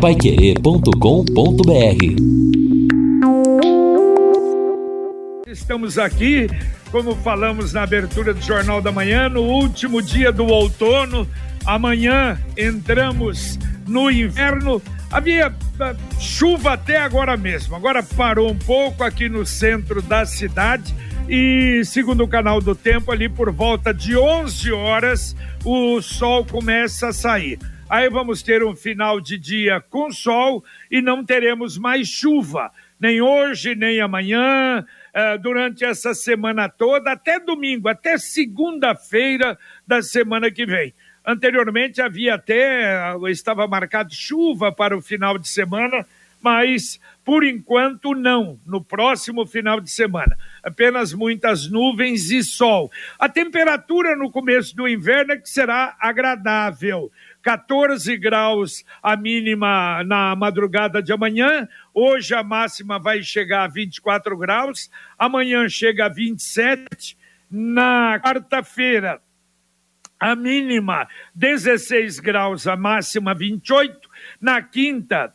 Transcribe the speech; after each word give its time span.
paiquerê.com.br 0.00 0.88
Estamos 5.46 5.98
aqui, 5.98 6.46
como 6.92 7.16
falamos 7.16 7.72
na 7.72 7.82
abertura 7.82 8.32
do 8.32 8.40
Jornal 8.40 8.80
da 8.80 8.92
Manhã, 8.92 9.28
no 9.28 9.42
último 9.42 10.00
dia 10.00 10.30
do 10.30 10.46
outono. 10.46 11.28
Amanhã 11.66 12.40
entramos 12.56 13.58
no 13.88 14.08
inverno. 14.08 14.80
Havia 15.10 15.52
ah, 15.80 15.94
chuva 16.20 16.74
até 16.74 16.98
agora 16.98 17.36
mesmo. 17.36 17.74
Agora 17.74 18.02
parou 18.02 18.50
um 18.50 18.58
pouco 18.58 19.02
aqui 19.02 19.28
no 19.28 19.44
centro 19.44 20.00
da 20.00 20.24
cidade 20.24 20.94
e 21.28 21.82
segundo 21.84 22.22
o 22.22 22.28
canal 22.28 22.60
do 22.60 22.74
tempo 22.74 23.10
ali 23.10 23.28
por 23.28 23.50
volta 23.50 23.92
de 23.92 24.16
11 24.16 24.72
horas 24.72 25.36
o 25.64 26.00
sol 26.00 26.44
começa 26.44 27.08
a 27.08 27.12
sair. 27.12 27.58
Aí 27.90 28.10
vamos 28.10 28.42
ter 28.42 28.62
um 28.62 28.76
final 28.76 29.18
de 29.18 29.38
dia 29.38 29.80
com 29.80 30.12
sol 30.12 30.62
e 30.90 31.00
não 31.00 31.24
teremos 31.24 31.78
mais 31.78 32.06
chuva, 32.06 32.70
nem 33.00 33.22
hoje, 33.22 33.74
nem 33.74 33.98
amanhã, 33.98 34.84
uh, 34.84 35.38
durante 35.38 35.86
essa 35.86 36.12
semana 36.12 36.68
toda, 36.68 37.12
até 37.12 37.40
domingo, 37.40 37.88
até 37.88 38.18
segunda-feira 38.18 39.58
da 39.86 40.02
semana 40.02 40.50
que 40.50 40.66
vem. 40.66 40.92
Anteriormente 41.24 42.02
havia 42.02 42.34
até, 42.34 43.14
estava 43.30 43.66
marcado 43.66 44.12
chuva 44.12 44.70
para 44.70 44.94
o 44.94 45.00
final 45.00 45.38
de 45.38 45.48
semana, 45.48 46.04
mas 46.42 47.00
por 47.24 47.44
enquanto 47.44 48.14
não, 48.14 48.58
no 48.66 48.82
próximo 48.82 49.44
final 49.44 49.80
de 49.80 49.90
semana. 49.90 50.36
Apenas 50.62 51.12
muitas 51.12 51.68
nuvens 51.68 52.30
e 52.30 52.42
sol. 52.42 52.90
A 53.18 53.28
temperatura 53.28 54.16
no 54.16 54.30
começo 54.30 54.74
do 54.74 54.88
inverno 54.88 55.32
é 55.32 55.36
que 55.36 55.48
será 55.48 55.94
agradável. 56.00 57.10
14 57.42 58.16
graus 58.16 58.84
a 59.02 59.16
mínima 59.16 60.02
na 60.04 60.34
madrugada 60.36 61.02
de 61.02 61.12
amanhã. 61.12 61.68
Hoje 61.94 62.34
a 62.34 62.42
máxima 62.42 62.98
vai 62.98 63.22
chegar 63.22 63.64
a 63.64 63.68
24 63.68 64.36
graus. 64.36 64.90
Amanhã 65.18 65.68
chega 65.68 66.06
a 66.06 66.08
27. 66.08 67.16
Na 67.50 68.20
quarta-feira, 68.22 69.22
a 70.20 70.34
mínima 70.34 71.08
16 71.34 72.20
graus, 72.20 72.66
a 72.66 72.76
máxima 72.76 73.34
28. 73.34 74.08
Na 74.40 74.60
quinta, 74.60 75.32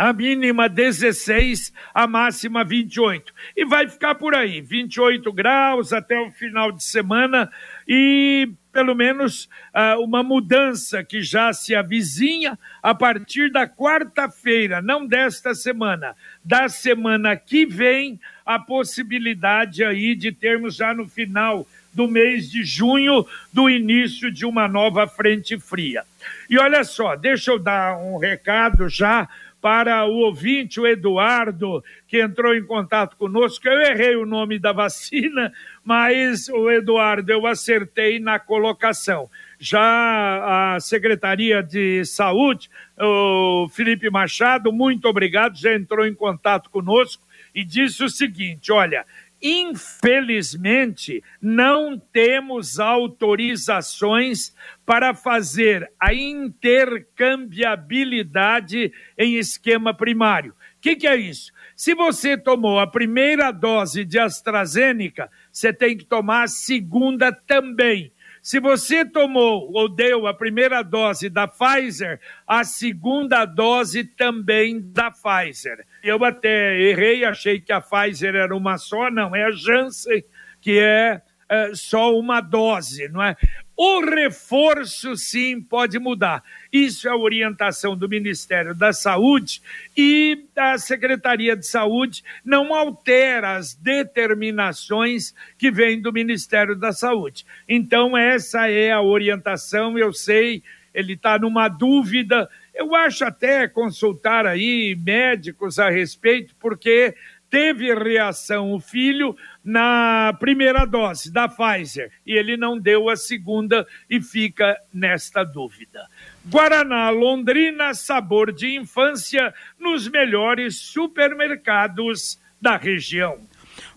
a 0.00 0.14
mínima 0.14 0.66
16, 0.66 1.74
a 1.92 2.06
máxima 2.06 2.64
28. 2.64 3.34
E 3.54 3.66
vai 3.66 3.86
ficar 3.86 4.14
por 4.14 4.34
aí, 4.34 4.62
28 4.62 5.30
graus 5.30 5.92
até 5.92 6.18
o 6.18 6.30
final 6.30 6.72
de 6.72 6.82
semana 6.82 7.52
e 7.92 8.48
pelo 8.72 8.94
menos 8.94 9.46
uh, 9.74 10.00
uma 10.00 10.22
mudança 10.22 11.02
que 11.02 11.20
já 11.22 11.52
se 11.52 11.74
avizinha 11.74 12.56
a 12.80 12.94
partir 12.94 13.50
da 13.50 13.66
quarta-feira, 13.66 14.80
não 14.80 15.04
desta 15.04 15.56
semana, 15.56 16.14
da 16.44 16.68
semana 16.68 17.34
que 17.34 17.66
vem, 17.66 18.20
a 18.46 18.60
possibilidade 18.60 19.82
aí 19.82 20.14
de 20.14 20.30
termos 20.30 20.76
já 20.76 20.94
no 20.94 21.08
final 21.08 21.66
do 21.92 22.06
mês 22.06 22.48
de 22.48 22.62
junho, 22.62 23.26
do 23.52 23.68
início 23.68 24.30
de 24.30 24.46
uma 24.46 24.68
nova 24.68 25.08
frente 25.08 25.58
fria. 25.58 26.04
E 26.48 26.56
olha 26.56 26.84
só, 26.84 27.16
deixa 27.16 27.50
eu 27.50 27.58
dar 27.58 27.98
um 27.98 28.18
recado 28.18 28.88
já 28.88 29.28
para 29.60 30.06
o 30.06 30.18
ouvinte, 30.18 30.80
o 30.80 30.86
Eduardo, 30.86 31.84
que 32.08 32.20
entrou 32.20 32.54
em 32.54 32.64
contato 32.64 33.16
conosco. 33.16 33.68
Eu 33.68 33.80
errei 33.80 34.16
o 34.16 34.26
nome 34.26 34.58
da 34.58 34.72
vacina, 34.72 35.52
mas 35.84 36.48
o 36.48 36.70
Eduardo, 36.70 37.30
eu 37.30 37.46
acertei 37.46 38.18
na 38.18 38.38
colocação. 38.38 39.28
Já 39.58 40.74
a 40.74 40.80
Secretaria 40.80 41.62
de 41.62 42.04
Saúde, 42.04 42.70
o 42.98 43.68
Felipe 43.68 44.08
Machado, 44.08 44.72
muito 44.72 45.06
obrigado, 45.06 45.58
já 45.58 45.74
entrou 45.74 46.06
em 46.06 46.14
contato 46.14 46.70
conosco 46.70 47.22
e 47.54 47.64
disse 47.64 48.02
o 48.02 48.08
seguinte: 48.08 48.72
olha, 48.72 49.04
Infelizmente, 49.42 51.24
não 51.40 51.98
temos 51.98 52.78
autorizações 52.78 54.54
para 54.84 55.14
fazer 55.14 55.90
a 55.98 56.12
intercambiabilidade 56.12 58.92
em 59.16 59.36
esquema 59.36 59.94
primário. 59.94 60.52
O 60.52 60.56
que, 60.80 60.94
que, 60.96 61.06
é 61.06 61.16
isso? 61.16 61.52
Se 61.74 61.94
você 61.94 62.36
tomou 62.36 62.78
a 62.78 62.86
primeira 62.86 63.50
dose 63.50 64.04
de 64.04 64.18
AstraZeneca, 64.18 65.30
você 65.50 65.72
tem 65.72 65.96
que 65.96 66.04
tomar 66.04 66.42
a 66.42 66.48
segunda 66.48 67.32
também. 67.32 68.12
Se 68.42 68.58
você 68.58 69.04
tomou 69.04 69.70
ou 69.72 69.88
deu 69.88 70.26
a 70.26 70.32
primeira 70.32 70.82
dose 70.82 71.28
da 71.28 71.46
Pfizer, 71.46 72.20
a 72.46 72.64
segunda 72.64 73.44
dose 73.44 74.04
também 74.04 74.80
da 74.80 75.10
Pfizer. 75.10 75.86
Eu 76.02 76.24
até 76.24 76.78
errei, 76.80 77.24
achei 77.24 77.60
que 77.60 77.72
a 77.72 77.80
Pfizer 77.80 78.34
era 78.34 78.56
uma 78.56 78.78
só, 78.78 79.10
não, 79.10 79.36
é 79.36 79.44
a 79.44 79.50
Janssen, 79.50 80.24
que 80.60 80.78
é, 80.78 81.20
é 81.48 81.74
só 81.74 82.16
uma 82.16 82.40
dose, 82.40 83.08
não 83.08 83.22
é? 83.22 83.36
O 83.82 84.00
reforço, 84.00 85.16
sim, 85.16 85.58
pode 85.58 85.98
mudar. 85.98 86.44
Isso 86.70 87.08
é 87.08 87.10
a 87.10 87.16
orientação 87.16 87.96
do 87.96 88.10
Ministério 88.10 88.74
da 88.74 88.92
Saúde 88.92 89.62
e 89.96 90.44
a 90.54 90.76
Secretaria 90.76 91.56
de 91.56 91.66
Saúde 91.66 92.22
não 92.44 92.74
altera 92.74 93.56
as 93.56 93.74
determinações 93.74 95.34
que 95.56 95.70
vêm 95.70 95.98
do 95.98 96.12
Ministério 96.12 96.76
da 96.76 96.92
Saúde. 96.92 97.46
Então, 97.66 98.14
essa 98.14 98.68
é 98.68 98.92
a 98.92 99.00
orientação. 99.00 99.96
Eu 99.96 100.12
sei, 100.12 100.62
ele 100.92 101.14
está 101.14 101.38
numa 101.38 101.66
dúvida. 101.66 102.50
Eu 102.74 102.94
acho 102.94 103.24
até 103.24 103.66
consultar 103.66 104.44
aí 104.44 104.94
médicos 104.94 105.78
a 105.78 105.88
respeito, 105.88 106.54
porque 106.60 107.14
teve 107.50 107.92
reação 107.92 108.72
o 108.72 108.80
filho 108.80 109.36
na 109.62 110.34
primeira 110.38 110.86
dose 110.86 111.32
da 111.32 111.48
Pfizer 111.48 112.12
e 112.24 112.32
ele 112.32 112.56
não 112.56 112.78
deu 112.78 113.10
a 113.10 113.16
segunda 113.16 113.86
e 114.08 114.20
fica 114.22 114.80
nesta 114.94 115.42
dúvida. 115.42 116.06
Guaraná 116.48 117.10
Londrina, 117.10 117.92
sabor 117.92 118.52
de 118.52 118.76
infância 118.76 119.52
nos 119.78 120.08
melhores 120.08 120.76
supermercados 120.76 122.40
da 122.60 122.76
região. 122.76 123.38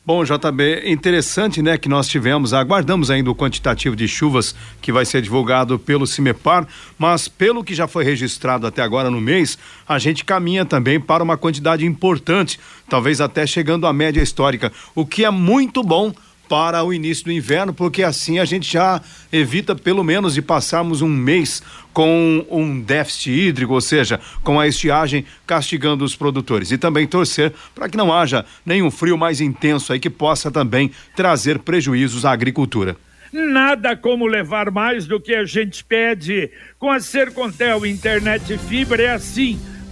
Bom, 0.06 0.22
JB, 0.26 0.92
interessante, 0.92 1.62
né, 1.62 1.78
que 1.78 1.88
nós 1.88 2.10
tivemos, 2.10 2.54
aguardamos 2.54 3.10
ainda 3.10 3.32
o 3.32 3.36
quantitativo 3.36 3.96
de 3.96 4.06
chuvas 4.06 4.54
que 4.82 4.92
vai 4.92 5.06
ser 5.06 5.22
divulgado 5.22 5.80
pelo 5.80 6.06
CIMEPAR, 6.06 6.68
mas 7.00 7.30
pelo 7.30 7.64
que 7.64 7.74
já 7.74 7.88
foi 7.88 8.04
registrado 8.04 8.68
até 8.68 8.82
agora 8.82 9.10
no 9.10 9.22
mês, 9.22 9.58
a 9.88 9.98
gente 9.98 10.26
caminha 10.26 10.66
também 10.66 11.00
para 11.00 11.24
uma 11.24 11.38
quantidade 11.38 11.86
importante, 11.86 12.60
talvez 12.90 13.22
até 13.22 13.48
chegando 13.48 13.88
à 13.88 13.94
média 13.94 14.22
histórica, 14.22 14.74
o 14.94 15.06
que 15.06 15.24
é 15.24 15.32
muito 15.32 15.82
bom 15.82 16.14
para 16.48 16.84
o 16.84 16.94
início 16.94 17.26
do 17.26 17.32
inverno, 17.32 17.74
porque 17.74 18.04
assim 18.04 18.40
a 18.40 18.46
gente 18.46 18.72
já 18.72 19.02
evita 19.32 19.76
pelo 19.76 20.04
menos 20.04 20.34
de 20.34 20.42
passarmos 20.42 21.02
um 21.02 21.08
mês 21.08 21.64
com 21.94 22.46
um 22.50 22.80
déficit 22.80 23.32
hídrico, 23.32 23.74
ou 23.74 23.82
seja, 23.82 24.20
com 24.44 24.60
a 24.60 24.68
estiagem 24.68 25.26
castigando 25.46 26.04
os 26.04 26.16
produtores. 26.16 26.72
E 26.72 26.78
também 26.78 27.08
torcer 27.08 27.54
para 27.74 27.88
que 27.88 27.98
não 27.98 28.12
haja 28.12 28.46
nenhum 28.66 28.92
frio 28.92 29.18
mais 29.18 29.40
intenso 29.40 29.94
aí 29.94 30.00
que 30.00 30.10
possa 30.10 30.52
também 30.52 30.92
trazer 31.16 31.60
prejuízos 31.60 32.26
à 32.26 32.32
agricultura. 32.32 32.98
Nada 33.32 33.96
como 33.96 34.28
levar 34.28 34.70
mais 34.70 35.08
do 35.08 35.20
que 35.20 35.34
a 35.34 35.44
gente 35.44 35.84
pede. 35.84 36.52
Com 36.78 36.92
a 36.92 37.00
Sercontel 37.00 37.84
Internet 37.84 38.58
Fibra 38.60 39.02
é 39.02 39.12
assim 39.12 39.60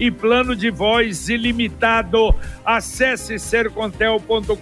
e 0.00 0.10
plano 0.10 0.56
de 0.56 0.70
voz 0.70 1.28
ilimitado. 1.28 2.34
Acesse 2.64 3.38
sercontel.com.br 3.38 4.56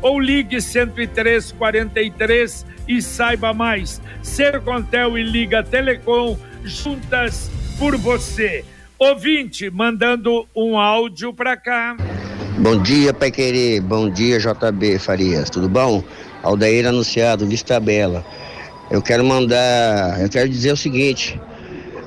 ou 0.00 0.18
ligue 0.18 0.60
10343 0.60 2.66
e 2.88 3.02
saiba 3.02 3.52
mais. 3.52 4.00
Sercontel 4.22 5.18
e 5.18 5.22
Liga 5.22 5.62
Telecom 5.62 6.38
juntas 6.64 7.50
por 7.78 7.96
você. 7.96 8.64
Ouvinte, 8.98 9.70
mandando 9.70 10.48
um 10.56 10.78
áudio 10.78 11.34
para 11.34 11.56
cá. 11.56 11.96
Bom 12.58 12.80
dia, 12.80 13.12
Pai 13.12 13.30
Querer. 13.30 13.80
Bom 13.80 14.08
dia, 14.08 14.38
JB 14.38 14.98
Farias. 14.98 15.50
Tudo 15.50 15.68
bom? 15.68 16.02
Aldair 16.42 16.86
anunciado, 16.86 17.46
Vista 17.46 17.78
Bela. 17.80 18.24
Eu 18.90 19.02
quero 19.02 19.24
mandar, 19.24 20.22
eu 20.22 20.28
quero 20.28 20.48
dizer 20.48 20.72
o 20.72 20.76
seguinte: 20.76 21.38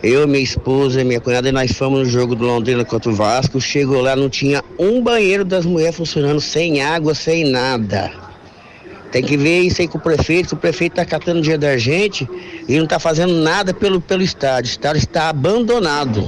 Eu, 0.04 0.28
minha 0.28 0.44
esposa 0.44 1.04
minha 1.04 1.20
cunhada, 1.20 1.52
nós 1.52 1.72
fomos 1.72 2.00
no 2.00 2.06
jogo 2.06 2.36
do 2.36 2.46
Londrina 2.46 2.86
contra 2.86 3.10
o 3.10 3.16
Vasco. 3.16 3.60
Chegou 3.60 4.02
lá, 4.02 4.16
não 4.16 4.30
tinha 4.30 4.64
um 4.78 5.02
banheiro 5.02 5.44
das 5.44 5.66
mulheres 5.66 5.96
funcionando, 5.96 6.40
sem 6.40 6.82
água, 6.82 7.16
sem 7.16 7.50
nada. 7.50 8.12
Tem 9.12 9.24
que 9.24 9.38
ver 9.38 9.62
isso 9.62 9.82
aí 9.82 9.88
com 9.88 9.98
o 9.98 10.02
prefeito, 10.02 10.50
que 10.50 10.54
o 10.54 10.58
prefeito 10.58 10.94
está 10.94 11.06
catando 11.06 11.42
dinheiro 11.42 11.62
da 11.62 11.78
gente 11.78 12.28
e 12.68 12.76
não 12.76 12.84
está 12.84 13.00
fazendo 13.00 13.34
nada 13.34 13.74
pelo, 13.74 14.00
pelo 14.02 14.22
estádio. 14.22 14.70
O 14.70 14.72
estádio 14.72 15.00
está 15.00 15.30
abandonado. 15.30 16.22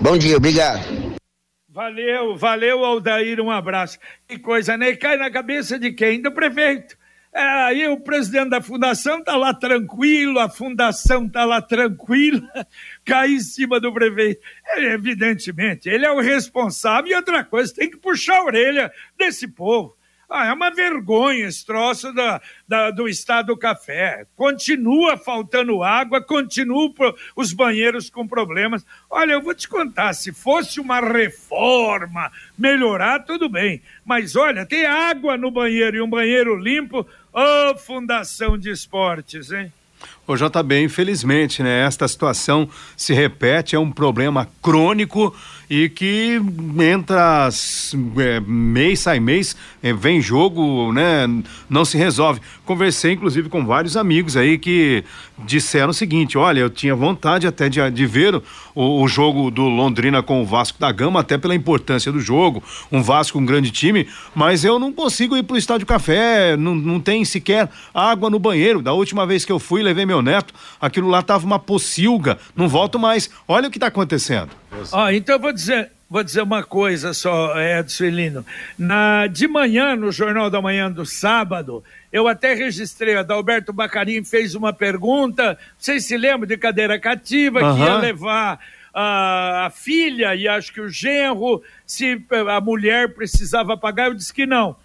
Bom 0.00 0.16
dia, 0.16 0.36
obrigado. 0.36 1.08
Valeu, 1.68 2.36
valeu, 2.36 2.84
Aldair, 2.84 3.40
um 3.40 3.50
abraço. 3.50 3.98
Que 4.26 4.38
coisa, 4.38 4.76
né? 4.76 4.90
E 4.90 4.96
cai 4.96 5.16
na 5.16 5.30
cabeça 5.30 5.78
de 5.78 5.92
quem? 5.92 6.22
Do 6.22 6.32
prefeito. 6.32 6.96
É, 7.38 7.40
aí 7.40 7.86
o 7.86 8.00
presidente 8.00 8.48
da 8.48 8.60
fundação 8.60 9.20
está 9.20 9.36
lá 9.36 9.54
tranquilo, 9.54 10.40
a 10.40 10.48
fundação 10.48 11.24
está 11.24 11.44
lá 11.44 11.62
tranquila, 11.62 12.42
cai 13.06 13.30
em 13.30 13.38
cima 13.38 13.78
do 13.78 13.94
prefeito. 13.94 14.40
É, 14.66 14.94
evidentemente, 14.94 15.88
ele 15.88 16.04
é 16.04 16.10
o 16.10 16.18
responsável 16.18 17.12
e 17.12 17.14
outra 17.14 17.44
coisa, 17.44 17.72
tem 17.72 17.88
que 17.88 17.96
puxar 17.96 18.38
a 18.38 18.44
orelha 18.44 18.92
desse 19.16 19.46
povo. 19.46 19.96
Ah, 20.30 20.46
é 20.48 20.52
uma 20.52 20.70
vergonha 20.70 21.46
esse 21.46 21.64
troço 21.64 22.12
da, 22.12 22.38
da, 22.66 22.90
do 22.90 23.08
estado 23.08 23.46
do 23.46 23.56
café. 23.56 24.26
Continua 24.36 25.16
faltando 25.16 25.82
água, 25.82 26.20
continua 26.20 26.92
os 27.34 27.54
banheiros 27.54 28.10
com 28.10 28.28
problemas. 28.28 28.84
Olha, 29.08 29.32
eu 29.32 29.40
vou 29.40 29.54
te 29.54 29.66
contar, 29.66 30.12
se 30.12 30.30
fosse 30.30 30.80
uma 30.80 31.00
reforma, 31.00 32.30
melhorar, 32.58 33.20
tudo 33.20 33.48
bem. 33.48 33.80
Mas 34.04 34.36
olha, 34.36 34.66
tem 34.66 34.84
água 34.84 35.38
no 35.38 35.50
banheiro 35.50 35.96
e 35.96 36.02
um 36.02 36.10
banheiro 36.10 36.54
limpo, 36.56 37.06
ô 37.32 37.70
oh, 37.70 37.78
Fundação 37.78 38.58
de 38.58 38.70
Esportes, 38.70 39.50
hein? 39.50 39.72
Ô 40.28 40.36
JB, 40.36 40.82
infelizmente, 40.82 41.62
né? 41.62 41.86
Esta 41.86 42.06
situação 42.06 42.68
se 42.94 43.14
repete, 43.14 43.74
é 43.74 43.78
um 43.78 43.90
problema 43.90 44.46
crônico 44.60 45.34
e 45.70 45.88
que 45.88 46.38
entra 46.80 47.48
é, 48.18 48.40
mês, 48.40 49.00
sai 49.00 49.20
mês, 49.20 49.56
é, 49.82 49.90
vem 49.92 50.20
jogo, 50.20 50.92
né? 50.92 51.26
Não 51.68 51.82
se 51.82 51.96
resolve. 51.96 52.40
Conversei, 52.66 53.12
inclusive, 53.12 53.48
com 53.48 53.64
vários 53.64 53.96
amigos 53.96 54.36
aí 54.36 54.58
que 54.58 55.02
disseram 55.46 55.90
o 55.90 55.94
seguinte: 55.94 56.36
olha, 56.36 56.60
eu 56.60 56.70
tinha 56.70 56.94
vontade 56.94 57.46
até 57.46 57.68
de, 57.68 57.90
de 57.90 58.06
ver 58.06 58.34
o, 58.74 59.02
o, 59.02 59.08
jogo 59.08 59.50
do 59.50 59.62
Londrina 59.62 60.22
com 60.22 60.42
o 60.42 60.44
Vasco 60.44 60.78
da 60.78 60.92
Gama, 60.92 61.20
até 61.20 61.36
pela 61.36 61.54
importância 61.54 62.12
do 62.12 62.20
jogo, 62.20 62.62
um 62.90 63.02
Vasco, 63.02 63.38
um 63.38 63.44
grande 63.44 63.70
time, 63.70 64.06
mas 64.34 64.64
eu 64.64 64.78
não 64.78 64.92
consigo 64.92 65.36
ir 65.36 65.42
pro 65.42 65.56
Estádio 65.56 65.86
Café, 65.86 66.56
não, 66.56 66.74
não 66.74 67.00
tem 67.00 67.24
sequer 67.24 67.70
água 67.92 68.30
no 68.30 68.38
banheiro. 68.38 68.80
Da 68.82 68.92
última 68.92 69.26
vez 69.26 69.44
que 69.44 69.52
eu 69.52 69.58
fui, 69.58 69.82
levei 69.82 70.06
meu 70.06 70.17
neto, 70.22 70.54
aquilo 70.80 71.08
lá 71.08 71.22
tava 71.22 71.46
uma 71.46 71.58
pocilga, 71.58 72.38
não 72.54 72.68
volto 72.68 72.98
mais. 72.98 73.30
Olha 73.46 73.68
o 73.68 73.70
que 73.70 73.76
está 73.76 73.88
acontecendo. 73.88 74.50
Ah, 74.92 75.12
então 75.12 75.36
eu 75.36 75.40
vou 75.40 75.52
dizer, 75.52 75.90
vou 76.08 76.22
dizer 76.22 76.42
uma 76.42 76.62
coisa 76.62 77.12
só, 77.12 77.54
Edson 77.60 78.04
Elino. 78.04 78.46
Na, 78.78 79.26
de 79.26 79.46
manhã, 79.46 79.94
no 79.96 80.10
Jornal 80.10 80.50
da 80.50 80.62
Manhã 80.62 80.90
do 80.90 81.04
sábado, 81.04 81.82
eu 82.12 82.26
até 82.26 82.54
registrei, 82.54 83.16
a 83.16 83.22
Dalberto 83.22 83.72
Bacarim 83.72 84.24
fez 84.24 84.54
uma 84.54 84.72
pergunta, 84.72 85.58
vocês 85.78 86.04
se 86.04 86.16
lembram 86.16 86.46
de 86.46 86.56
cadeira 86.56 86.98
cativa, 86.98 87.62
uhum. 87.62 87.76
que 87.76 87.82
ia 87.82 87.96
levar 87.98 88.58
a, 88.94 89.66
a, 89.66 89.70
filha 89.70 90.34
e 90.34 90.48
acho 90.48 90.72
que 90.72 90.80
o 90.80 90.88
genro, 90.88 91.62
se 91.86 92.20
a 92.48 92.60
mulher 92.60 93.14
precisava 93.14 93.76
pagar, 93.76 94.08
eu 94.08 94.14
disse 94.14 94.32
que 94.32 94.46
não. 94.46 94.76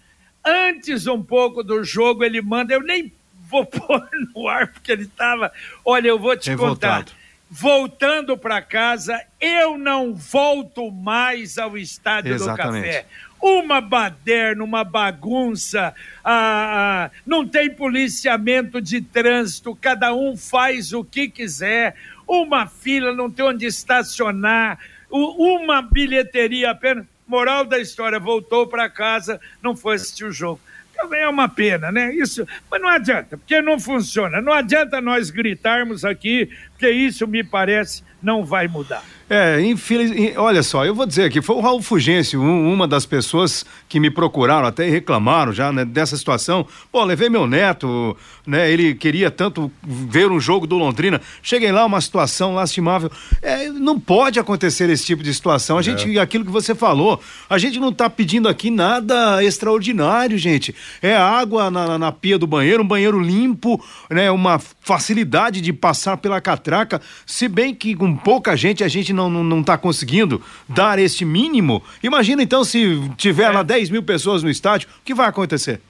Antes 0.44 1.06
um 1.06 1.22
pouco 1.22 1.62
do 1.62 1.82
jogo, 1.82 2.22
ele 2.22 2.42
manda, 2.42 2.74
eu 2.74 2.82
nem 2.82 3.12
vou 3.54 3.66
pôr 3.66 4.08
no 4.34 4.48
ar, 4.48 4.66
porque 4.68 4.90
ele 4.90 5.04
estava. 5.04 5.52
Olha, 5.84 6.08
eu 6.08 6.18
vou 6.18 6.36
te 6.36 6.50
Revoltado. 6.50 7.10
contar 7.10 7.24
voltando 7.56 8.36
para 8.36 8.60
casa, 8.60 9.22
eu 9.40 9.78
não 9.78 10.12
volto 10.12 10.90
mais 10.90 11.56
ao 11.56 11.78
estádio 11.78 12.34
Exatamente. 12.34 12.82
do 12.82 12.86
café. 12.86 13.06
Uma 13.40 13.80
baderna, 13.80 14.64
uma 14.64 14.82
bagunça, 14.82 15.94
ah, 16.24 17.10
não 17.24 17.46
tem 17.46 17.70
policiamento 17.70 18.80
de 18.80 19.00
trânsito, 19.00 19.76
cada 19.76 20.12
um 20.12 20.36
faz 20.36 20.92
o 20.92 21.04
que 21.04 21.28
quiser, 21.28 21.94
uma 22.26 22.66
fila, 22.66 23.14
não 23.14 23.30
tem 23.30 23.44
onde 23.44 23.66
estacionar, 23.66 24.78
uma 25.08 25.80
bilheteria 25.80 26.72
apenas. 26.72 27.06
Moral 27.26 27.64
da 27.64 27.78
história, 27.78 28.18
voltou 28.18 28.66
para 28.66 28.90
casa, 28.90 29.40
não 29.62 29.76
foi 29.76 29.94
assistir 29.94 30.24
o 30.24 30.32
jogo 30.32 30.60
também 30.94 31.20
é 31.20 31.28
uma 31.28 31.48
pena, 31.48 31.90
né? 31.92 32.14
Isso, 32.14 32.46
mas 32.70 32.80
não 32.80 32.88
adianta, 32.88 33.36
porque 33.36 33.60
não 33.60 33.78
funciona. 33.78 34.40
Não 34.40 34.52
adianta 34.52 35.00
nós 35.00 35.30
gritarmos 35.30 36.04
aqui, 36.04 36.48
porque 36.74 36.90
isso 36.90 37.26
me 37.26 37.42
parece 37.42 38.02
não 38.24 38.44
vai 38.44 38.66
mudar. 38.66 39.04
É, 39.28 39.60
infeliz... 39.60 40.36
olha 40.36 40.62
só, 40.62 40.84
eu 40.84 40.94
vou 40.94 41.06
dizer 41.06 41.24
aqui, 41.24 41.40
foi 41.40 41.56
o 41.56 41.60
Raul 41.60 41.80
Fugêncio, 41.80 42.40
um, 42.40 42.72
uma 42.72 42.86
das 42.86 43.06
pessoas 43.06 43.64
que 43.88 43.98
me 43.98 44.10
procuraram 44.10 44.66
até 44.66 44.86
e 44.86 44.90
reclamaram 44.90 45.52
já 45.52 45.72
né, 45.72 45.84
dessa 45.84 46.16
situação. 46.16 46.66
Pô, 46.92 47.02
levei 47.04 47.30
meu 47.30 47.46
neto, 47.46 48.16
né? 48.46 48.70
Ele 48.70 48.94
queria 48.94 49.30
tanto 49.30 49.70
ver 49.82 50.30
um 50.30 50.38
jogo 50.38 50.66
do 50.66 50.76
Londrina. 50.76 51.20
Cheguei 51.42 51.72
lá, 51.72 51.84
uma 51.84 52.00
situação 52.00 52.54
lastimável. 52.54 53.10
É, 53.40 53.68
não 53.68 53.98
pode 53.98 54.38
acontecer 54.38 54.90
esse 54.90 55.04
tipo 55.06 55.22
de 55.22 55.32
situação. 55.32 55.78
A 55.78 55.80
é. 55.80 55.82
gente, 55.82 56.18
aquilo 56.18 56.44
que 56.44 56.50
você 56.50 56.74
falou, 56.74 57.20
a 57.48 57.56
gente 57.56 57.78
não 57.80 57.88
está 57.88 58.10
pedindo 58.10 58.48
aqui 58.48 58.70
nada 58.70 59.42
extraordinário, 59.42 60.36
gente. 60.36 60.74
É 61.00 61.16
água 61.16 61.70
na, 61.70 61.86
na, 61.86 61.98
na 61.98 62.12
pia 62.12 62.38
do 62.38 62.46
banheiro, 62.46 62.82
um 62.82 62.86
banheiro 62.86 63.18
limpo, 63.18 63.82
né? 64.10 64.30
Uma 64.30 64.58
facilidade 64.58 65.62
de 65.62 65.72
passar 65.72 66.18
pela 66.18 66.40
catraca. 66.64 67.00
Se 67.26 67.46
bem 67.46 67.74
que 67.74 67.94
com 67.94 68.16
pouca 68.16 68.56
gente 68.56 68.82
a 68.82 68.88
gente 68.88 69.12
não, 69.12 69.28
não, 69.28 69.44
não 69.44 69.62
tá 69.62 69.76
conseguindo 69.76 70.42
dar 70.68 70.98
este 70.98 71.24
mínimo, 71.24 71.82
imagina 72.02 72.42
então 72.42 72.64
se 72.64 73.10
tiver 73.16 73.44
é. 73.44 73.50
lá 73.50 73.62
10 73.62 73.90
mil 73.90 74.02
pessoas 74.02 74.42
no 74.42 74.48
estádio, 74.50 74.88
o 75.00 75.04
que 75.04 75.14
vai 75.14 75.28
acontecer? 75.28 75.80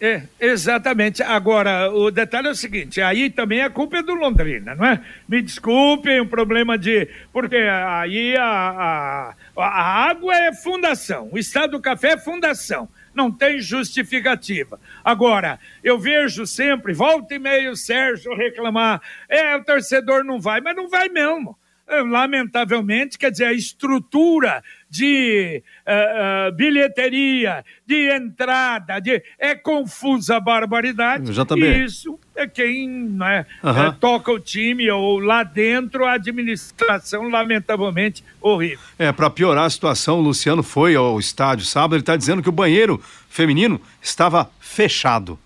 É, 0.00 0.22
exatamente. 0.40 1.22
Agora, 1.22 1.88
o 1.92 2.10
detalhe 2.10 2.48
é 2.48 2.50
o 2.50 2.56
seguinte: 2.56 3.00
aí 3.00 3.30
também 3.30 3.62
a 3.62 3.70
culpa 3.70 3.98
é 3.98 4.02
do 4.02 4.14
Londrina, 4.14 4.74
não 4.74 4.84
é? 4.84 5.00
Me 5.28 5.40
desculpem, 5.40 6.18
o 6.20 6.24
um 6.24 6.26
problema 6.26 6.76
de. 6.76 7.08
Porque 7.32 7.54
aí 7.56 8.36
a, 8.36 8.44
a, 8.44 9.34
a 9.56 10.08
água 10.10 10.34
é 10.34 10.52
fundação, 10.52 11.28
o 11.30 11.38
estado 11.38 11.72
do 11.72 11.80
café 11.80 12.14
é 12.14 12.18
fundação 12.18 12.88
não 13.14 13.30
tem 13.30 13.60
justificativa. 13.60 14.80
Agora, 15.04 15.58
eu 15.82 15.98
vejo 15.98 16.46
sempre, 16.46 16.92
volta 16.92 17.34
e 17.34 17.38
meio, 17.38 17.76
Sérgio 17.76 18.34
reclamar, 18.34 19.00
é, 19.28 19.56
o 19.56 19.64
torcedor 19.64 20.24
não 20.24 20.40
vai, 20.40 20.60
mas 20.60 20.76
não 20.76 20.88
vai 20.88 21.08
mesmo. 21.08 21.56
É, 21.86 22.00
lamentavelmente, 22.00 23.18
quer 23.18 23.30
dizer, 23.30 23.46
a 23.46 23.52
estrutura 23.52 24.62
de 24.92 25.62
uh, 25.86 26.50
uh, 26.50 26.54
bilheteria, 26.54 27.64
de 27.86 28.14
entrada, 28.14 29.00
de, 29.00 29.22
é 29.38 29.54
confusa 29.54 30.36
a 30.36 30.40
barbaridade. 30.40 31.24
E 31.56 31.84
isso 31.84 32.20
é 32.36 32.46
quem 32.46 32.90
né, 32.90 33.46
uhum. 33.64 33.84
é, 33.84 33.92
toca 33.98 34.30
o 34.30 34.38
time 34.38 34.90
ou 34.90 35.18
lá 35.18 35.44
dentro 35.44 36.04
a 36.04 36.12
administração, 36.12 37.30
lamentavelmente, 37.30 38.22
horrível. 38.38 38.84
É, 38.98 39.10
para 39.10 39.30
piorar 39.30 39.64
a 39.64 39.70
situação, 39.70 40.18
o 40.18 40.22
Luciano 40.22 40.62
foi 40.62 40.94
ao 40.94 41.18
estádio 41.18 41.64
sábado, 41.64 41.94
ele 41.94 42.02
está 42.02 42.14
dizendo 42.14 42.42
que 42.42 42.50
o 42.50 42.52
banheiro 42.52 43.02
feminino 43.30 43.80
estava 44.02 44.50
fechado. 44.60 45.38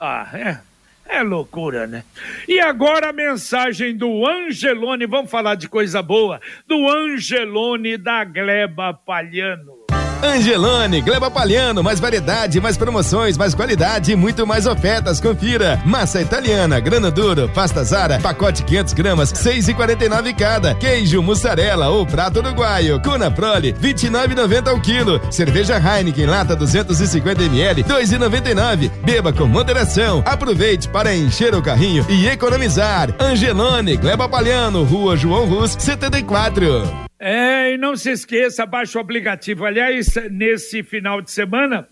Ah, 0.00 0.26
é. 0.32 0.58
É 1.06 1.22
loucura, 1.22 1.86
né? 1.86 2.02
E 2.48 2.58
agora 2.58 3.10
a 3.10 3.12
mensagem 3.12 3.96
do 3.96 4.26
Angelone, 4.26 5.06
vamos 5.06 5.30
falar 5.30 5.54
de 5.54 5.68
coisa 5.68 6.02
boa, 6.02 6.40
do 6.66 6.88
Angelone 6.88 7.96
da 7.96 8.24
Gleba 8.24 8.94
Palhano. 8.94 9.83
Angelone, 10.24 11.02
Gleba 11.02 11.30
Palhano, 11.30 11.82
mais 11.82 12.00
variedade, 12.00 12.58
mais 12.58 12.78
promoções, 12.78 13.36
mais 13.36 13.54
qualidade 13.54 14.10
e 14.10 14.16
muito 14.16 14.46
mais 14.46 14.66
ofertas. 14.66 15.20
Confira. 15.20 15.80
Massa 15.84 16.22
italiana, 16.22 16.80
grana 16.80 17.10
duro, 17.10 17.48
pasta 17.54 17.84
Zara, 17.84 18.18
pacote 18.18 18.64
500 18.64 18.94
gramas, 18.94 19.32
6,49 19.32 20.34
cada. 20.34 20.74
Queijo, 20.76 21.22
mussarela 21.22 21.90
ou 21.90 22.06
prato 22.06 22.38
uruguaio. 22.38 23.00
Cuna 23.02 23.30
Prole, 23.30 23.74
29,90 23.74 24.68
ao 24.68 24.80
quilo. 24.80 25.20
Cerveja 25.30 25.76
Heineken, 25.76 26.26
lata 26.26 26.56
250 26.56 27.42
ml, 27.42 27.84
2,99. 27.84 28.90
Beba 29.04 29.30
com 29.30 29.46
moderação. 29.46 30.22
Aproveite 30.24 30.88
para 30.88 31.14
encher 31.14 31.54
o 31.54 31.62
carrinho 31.62 32.04
e 32.08 32.26
economizar. 32.28 33.14
Angelone, 33.20 33.98
Gleba 33.98 34.26
Palhano, 34.26 34.84
Rua 34.84 35.16
João 35.16 35.44
Rus, 35.44 35.76
74. 35.78 37.04
É, 37.18 37.72
e 37.72 37.78
não 37.78 37.96
se 37.96 38.10
esqueça, 38.10 38.66
baixe 38.66 38.98
o 38.98 39.00
aplicativo. 39.00 39.64
Aliás, 39.64 40.14
nesse 40.30 40.82
final 40.82 41.22
de 41.22 41.30
semana, 41.30 41.88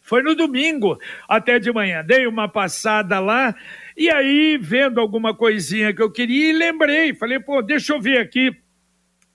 foi 0.00 0.22
no 0.22 0.34
domingo 0.36 0.98
até 1.28 1.58
de 1.58 1.72
manhã. 1.72 2.04
Dei 2.04 2.26
uma 2.26 2.48
passada 2.48 3.18
lá 3.18 3.54
e 3.96 4.10
aí, 4.10 4.58
vendo 4.60 5.00
alguma 5.00 5.34
coisinha 5.34 5.92
que 5.92 6.02
eu 6.02 6.12
queria, 6.12 6.52
lembrei. 6.56 7.14
Falei, 7.14 7.40
pô, 7.40 7.62
deixa 7.62 7.94
eu 7.94 8.00
ver 8.00 8.18
aqui 8.18 8.54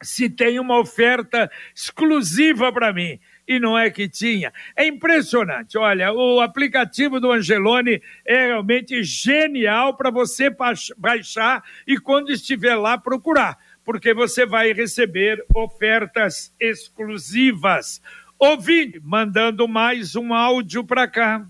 se 0.02 0.30
tem 0.30 0.60
uma 0.60 0.80
oferta 0.80 1.52
exclusiva 1.76 2.72
para 2.72 2.94
mim. 2.94 3.20
E 3.48 3.60
não 3.60 3.78
é 3.78 3.90
que 3.90 4.08
tinha. 4.08 4.54
É 4.76 4.86
impressionante. 4.86 5.78
Olha, 5.78 6.14
o 6.14 6.40
aplicativo 6.40 7.20
do 7.20 7.32
Angelone 7.32 8.02
é 8.24 8.46
realmente 8.46 9.04
genial 9.04 9.98
para 9.98 10.10
você 10.10 10.56
baixar 10.98 11.64
e 11.86 11.98
quando 11.98 12.32
estiver 12.32 12.76
lá 12.76 12.98
procurar, 12.98 13.58
porque 13.84 14.14
você 14.14 14.46
vai 14.46 14.74
receber 14.74 15.44
ofertas 15.54 16.54
exclusivas. 16.60 18.02
Ouvinte, 18.38 19.00
mandando 19.04 19.68
mais 19.68 20.16
um 20.16 20.34
áudio 20.34 20.84
para 20.84 21.08
cá. 21.08 21.46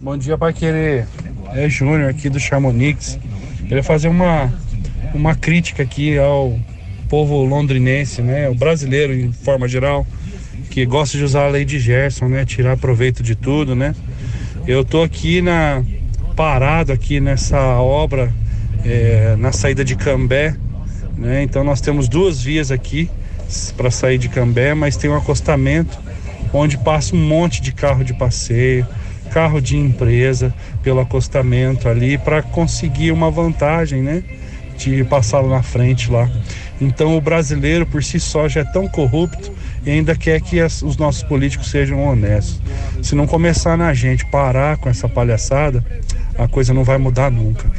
Bom 0.00 0.16
dia, 0.16 0.38
Pai 0.38 0.52
Querer. 0.52 1.06
É 1.54 1.68
Júnior 1.68 2.10
aqui 2.10 2.28
do 2.28 2.40
Chamonix. 2.40 3.18
Queria 3.68 3.82
fazer 3.82 4.08
uma, 4.08 4.52
uma 5.14 5.34
crítica 5.34 5.82
aqui 5.82 6.18
ao 6.18 6.58
povo 7.08 7.44
londrinense, 7.44 8.22
né? 8.22 8.48
O 8.48 8.54
brasileiro 8.54 9.12
em 9.12 9.32
forma 9.32 9.68
geral, 9.68 10.06
que 10.70 10.86
gosta 10.86 11.18
de 11.18 11.24
usar 11.24 11.44
a 11.44 11.48
lei 11.48 11.64
de 11.64 11.78
Gerson, 11.78 12.28
né? 12.28 12.44
Tirar 12.44 12.76
proveito 12.76 13.22
de 13.22 13.34
tudo, 13.34 13.74
né? 13.74 13.94
Eu 14.66 14.84
tô 14.84 15.02
aqui 15.02 15.42
na 15.42 15.84
parado 16.34 16.92
aqui 16.92 17.20
nessa 17.20 17.60
obra 17.80 18.32
é, 18.84 19.36
na 19.36 19.52
saída 19.52 19.84
de 19.84 19.94
Cambé, 19.96 20.56
né? 21.20 21.42
Então 21.42 21.62
nós 21.62 21.80
temos 21.80 22.08
duas 22.08 22.42
vias 22.42 22.70
aqui 22.70 23.08
para 23.76 23.90
sair 23.90 24.16
de 24.16 24.28
Cambé, 24.28 24.74
mas 24.74 24.96
tem 24.96 25.10
um 25.10 25.16
acostamento 25.16 25.98
onde 26.52 26.78
passa 26.78 27.14
um 27.14 27.18
monte 27.18 27.60
de 27.60 27.72
carro 27.72 28.02
de 28.02 28.14
passeio, 28.14 28.86
carro 29.30 29.60
de 29.60 29.76
empresa 29.76 30.52
pelo 30.82 30.98
acostamento 30.98 31.88
ali 31.88 32.16
para 32.16 32.42
conseguir 32.42 33.12
uma 33.12 33.30
vantagem, 33.30 34.02
né? 34.02 34.24
De 34.76 35.04
passar 35.04 35.42
na 35.42 35.62
frente 35.62 36.10
lá. 36.10 36.28
Então 36.80 37.16
o 37.16 37.20
brasileiro 37.20 37.84
por 37.84 38.02
si 38.02 38.18
só 38.18 38.48
já 38.48 38.62
é 38.62 38.64
tão 38.64 38.88
corrupto 38.88 39.52
e 39.84 39.90
ainda 39.90 40.16
quer 40.16 40.40
que 40.40 40.58
as, 40.58 40.82
os 40.82 40.96
nossos 40.96 41.22
políticos 41.22 41.70
sejam 41.70 42.02
honestos. 42.02 42.60
Se 43.02 43.14
não 43.14 43.26
começar 43.26 43.76
na 43.76 43.92
gente 43.92 44.24
parar 44.26 44.78
com 44.78 44.88
essa 44.88 45.08
palhaçada, 45.08 45.84
a 46.38 46.48
coisa 46.48 46.72
não 46.72 46.82
vai 46.82 46.96
mudar 46.96 47.30
nunca. 47.30 47.70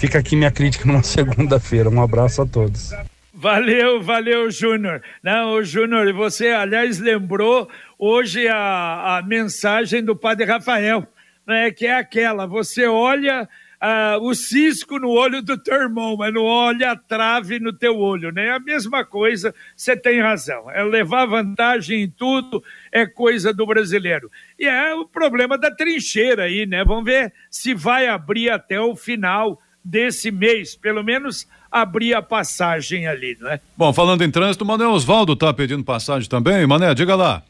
Fica 0.00 0.18
aqui 0.18 0.34
minha 0.34 0.50
crítica 0.50 0.90
na 0.90 1.02
segunda-feira. 1.04 1.90
Um 1.90 2.02
abraço 2.02 2.40
a 2.40 2.46
todos. 2.46 2.90
Valeu, 3.34 4.02
valeu, 4.02 4.50
Júnior. 4.50 5.02
Não, 5.22 5.62
Júnior, 5.62 6.10
você, 6.14 6.48
aliás, 6.48 6.98
lembrou 6.98 7.68
hoje 7.98 8.48
a, 8.48 9.18
a 9.18 9.22
mensagem 9.22 10.02
do 10.02 10.16
Padre 10.16 10.46
Rafael, 10.46 11.06
né, 11.46 11.70
que 11.70 11.86
é 11.86 11.96
aquela: 11.96 12.46
você 12.46 12.86
olha 12.86 13.46
ah, 13.78 14.16
o 14.22 14.34
cisco 14.34 14.98
no 14.98 15.10
olho 15.10 15.42
do 15.42 15.56
teu 15.62 15.74
irmão, 15.74 16.16
mas 16.16 16.32
não 16.32 16.44
olha 16.44 16.92
a 16.92 16.96
trave 16.96 17.60
no 17.60 17.70
teu 17.70 17.98
olho, 17.98 18.32
né? 18.32 18.52
A 18.52 18.58
mesma 18.58 19.04
coisa, 19.04 19.54
você 19.76 19.94
tem 19.94 20.22
razão. 20.22 20.70
É 20.70 20.82
levar 20.82 21.26
vantagem 21.26 22.04
em 22.04 22.10
tudo 22.10 22.64
é 22.90 23.06
coisa 23.06 23.52
do 23.52 23.66
brasileiro. 23.66 24.30
E 24.58 24.66
é 24.66 24.94
o 24.94 25.06
problema 25.06 25.58
da 25.58 25.70
trincheira 25.70 26.44
aí, 26.44 26.64
né? 26.64 26.82
Vamos 26.84 27.04
ver 27.04 27.34
se 27.50 27.74
vai 27.74 28.06
abrir 28.06 28.48
até 28.48 28.80
o 28.80 28.96
final 28.96 29.60
desse 29.84 30.30
mês, 30.30 30.74
pelo 30.74 31.02
menos 31.02 31.46
abrir 31.70 32.14
a 32.14 32.22
passagem 32.22 33.06
ali, 33.06 33.36
não 33.40 33.50
é? 33.50 33.60
Bom, 33.76 33.92
falando 33.92 34.22
em 34.22 34.30
trânsito, 34.30 34.64
o 34.64 34.66
Mané 34.66 34.86
Osvaldo 34.86 35.36
tá 35.36 35.52
pedindo 35.54 35.84
passagem 35.84 36.28
também. 36.28 36.66
Mané, 36.66 36.94
diga 36.94 37.14
lá. 37.14 37.42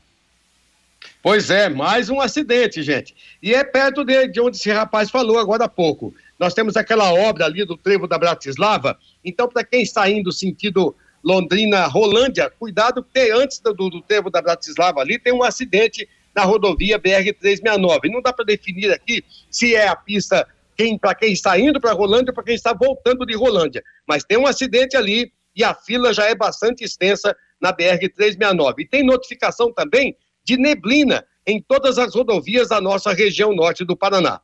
Pois 1.23 1.51
é, 1.51 1.69
mais 1.69 2.09
um 2.09 2.21
acidente, 2.21 2.83
gente. 2.83 3.15
E 3.43 3.55
é 3.55 3.63
perto 3.63 4.05
de, 4.05 4.29
de 4.29 4.41
onde 4.41 4.57
esse 4.57 4.71
rapaz 4.71 5.11
falou 5.11 5.39
agora 5.39 5.65
há 5.65 5.69
pouco. 5.69 6.15
Nós 6.39 6.55
temos 6.55 6.77
aquela 6.77 7.13
obra 7.13 7.45
ali 7.45 7.65
do 7.65 7.77
trevo 7.77 8.07
da 8.07 8.19
Bratislava. 8.19 8.99
Então, 9.23 9.47
para 9.49 9.63
quem 9.63 9.83
está 9.83 10.09
indo 10.09 10.33
sentido 10.33 10.95
Londrina-Rolândia, 11.23 12.51
cuidado, 12.59 13.03
porque 13.03 13.31
antes 13.31 13.59
do, 13.61 13.75
do 13.75 14.01
trevo 14.01 14.31
da 14.31 14.41
Bratislava 14.41 15.01
ali 15.01 15.19
tem 15.19 15.33
um 15.33 15.43
acidente 15.43 16.09
na 16.35 16.45
rodovia 16.45 16.99
BR-369. 16.99 18.11
Não 18.11 18.23
dá 18.23 18.33
para 18.33 18.45
definir 18.45 18.91
aqui 18.91 19.23
se 19.51 19.75
é 19.75 19.89
a 19.89 19.97
pista 19.97 20.47
quem, 20.81 20.99
para 20.99 21.15
quem 21.15 21.33
está 21.33 21.59
indo 21.59 21.79
para 21.79 21.93
Rolândia 21.93 22.31
ou 22.31 22.35
para 22.35 22.45
quem 22.45 22.55
está 22.55 22.73
voltando 22.73 23.27
de 23.27 23.37
Rolândia. 23.37 23.83
Mas 24.09 24.25
tem 24.25 24.39
um 24.39 24.47
acidente 24.47 24.97
ali 24.97 25.31
e 25.55 25.63
a 25.63 25.75
fila 25.75 26.15
já 26.15 26.25
é 26.25 26.35
bastante 26.35 26.83
extensa 26.83 27.37
na 27.61 27.71
BR-369. 27.71 28.75
E 28.79 28.89
tem 28.89 29.05
notificação 29.05 29.71
também 29.75 30.17
de 30.43 30.57
neblina 30.57 31.23
em 31.47 31.61
todas 31.61 31.99
as 31.99 32.15
rodovias 32.15 32.71
da 32.71 32.81
nossa 32.81 33.13
região 33.13 33.55
norte 33.55 33.85
do 33.85 33.95
Paraná. 33.95 34.41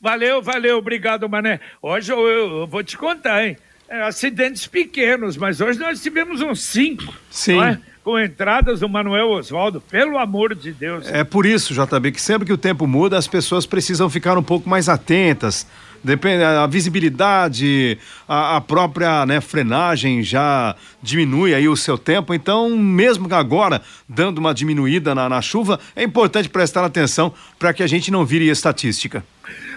Valeu, 0.00 0.40
valeu, 0.40 0.78
obrigado, 0.78 1.28
Mané. 1.28 1.60
Hoje 1.82 2.10
eu, 2.10 2.26
eu 2.26 2.66
vou 2.66 2.82
te 2.82 2.96
contar, 2.96 3.46
hein? 3.46 3.58
É, 3.90 4.00
acidentes 4.02 4.66
pequenos, 4.66 5.36
mas 5.36 5.60
hoje 5.60 5.78
nós 5.78 6.00
tivemos 6.00 6.40
uns 6.40 6.62
cinco. 6.62 7.14
Sim. 7.30 7.60
É? 7.60 7.78
Com 8.10 8.18
entradas 8.18 8.80
do 8.80 8.88
Manuel 8.88 9.28
Oswaldo, 9.30 9.80
pelo 9.80 10.18
amor 10.18 10.52
de 10.52 10.72
Deus. 10.72 11.06
É 11.06 11.22
por 11.22 11.46
isso, 11.46 11.72
JB, 11.72 12.10
que 12.10 12.20
sempre 12.20 12.44
que 12.44 12.52
o 12.52 12.58
tempo 12.58 12.84
muda, 12.84 13.16
as 13.16 13.28
pessoas 13.28 13.66
precisam 13.66 14.10
ficar 14.10 14.36
um 14.36 14.42
pouco 14.42 14.68
mais 14.68 14.88
atentas 14.88 15.64
Depende, 16.02 16.42
a 16.42 16.66
visibilidade, 16.66 17.98
a, 18.26 18.56
a 18.56 18.60
própria 18.60 19.26
né, 19.26 19.40
frenagem 19.40 20.22
já 20.22 20.74
diminui 21.02 21.54
aí 21.54 21.68
o 21.68 21.76
seu 21.76 21.98
tempo. 21.98 22.32
Então, 22.32 22.70
mesmo 22.70 23.32
agora, 23.34 23.82
dando 24.08 24.38
uma 24.38 24.54
diminuída 24.54 25.14
na, 25.14 25.28
na 25.28 25.42
chuva, 25.42 25.78
é 25.94 26.02
importante 26.02 26.48
prestar 26.48 26.84
atenção 26.84 27.32
para 27.58 27.74
que 27.74 27.82
a 27.82 27.86
gente 27.86 28.10
não 28.10 28.24
vire 28.24 28.48
estatística. 28.48 29.22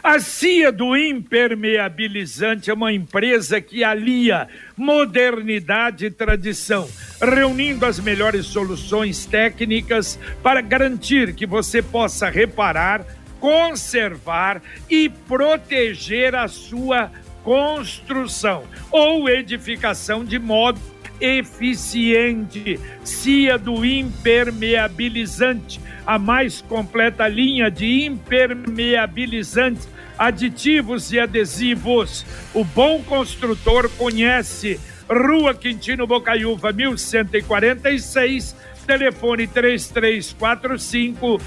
A 0.03 0.19
CIA 0.19 0.69
do 0.69 0.97
Impermeabilizante 0.97 2.69
é 2.69 2.73
uma 2.73 2.91
empresa 2.91 3.61
que 3.61 3.85
alia 3.85 4.49
modernidade 4.75 6.07
e 6.07 6.11
tradição, 6.11 6.89
reunindo 7.21 7.85
as 7.85 8.01
melhores 8.01 8.45
soluções 8.47 9.25
técnicas 9.25 10.19
para 10.43 10.59
garantir 10.59 11.33
que 11.33 11.45
você 11.45 11.81
possa 11.81 12.29
reparar 12.29 13.05
conservar 13.39 14.61
e 14.89 15.09
proteger 15.09 16.33
a 16.33 16.47
sua 16.47 17.11
construção 17.43 18.63
ou 18.89 19.27
edificação 19.27 20.23
de 20.23 20.39
modo 20.39 20.79
eficiente. 21.23 22.77
CIA 23.01 23.57
do 23.57 23.85
impermeabilizante, 23.85 25.79
a 26.05 26.19
mais 26.19 26.61
completa 26.61 27.25
linha 27.29 27.71
de 27.71 28.03
impermeabilizantes, 28.05 29.87
aditivos 30.17 31.13
e 31.13 31.19
adesivos. 31.19 32.25
O 32.53 32.65
bom 32.65 33.01
construtor 33.03 33.89
conhece. 33.91 34.77
Rua 35.09 35.53
Quintino 35.53 36.05
Bocaiúva, 36.05 36.73
1146 36.73 38.55
telefone 38.85 39.47
3345 39.47 41.39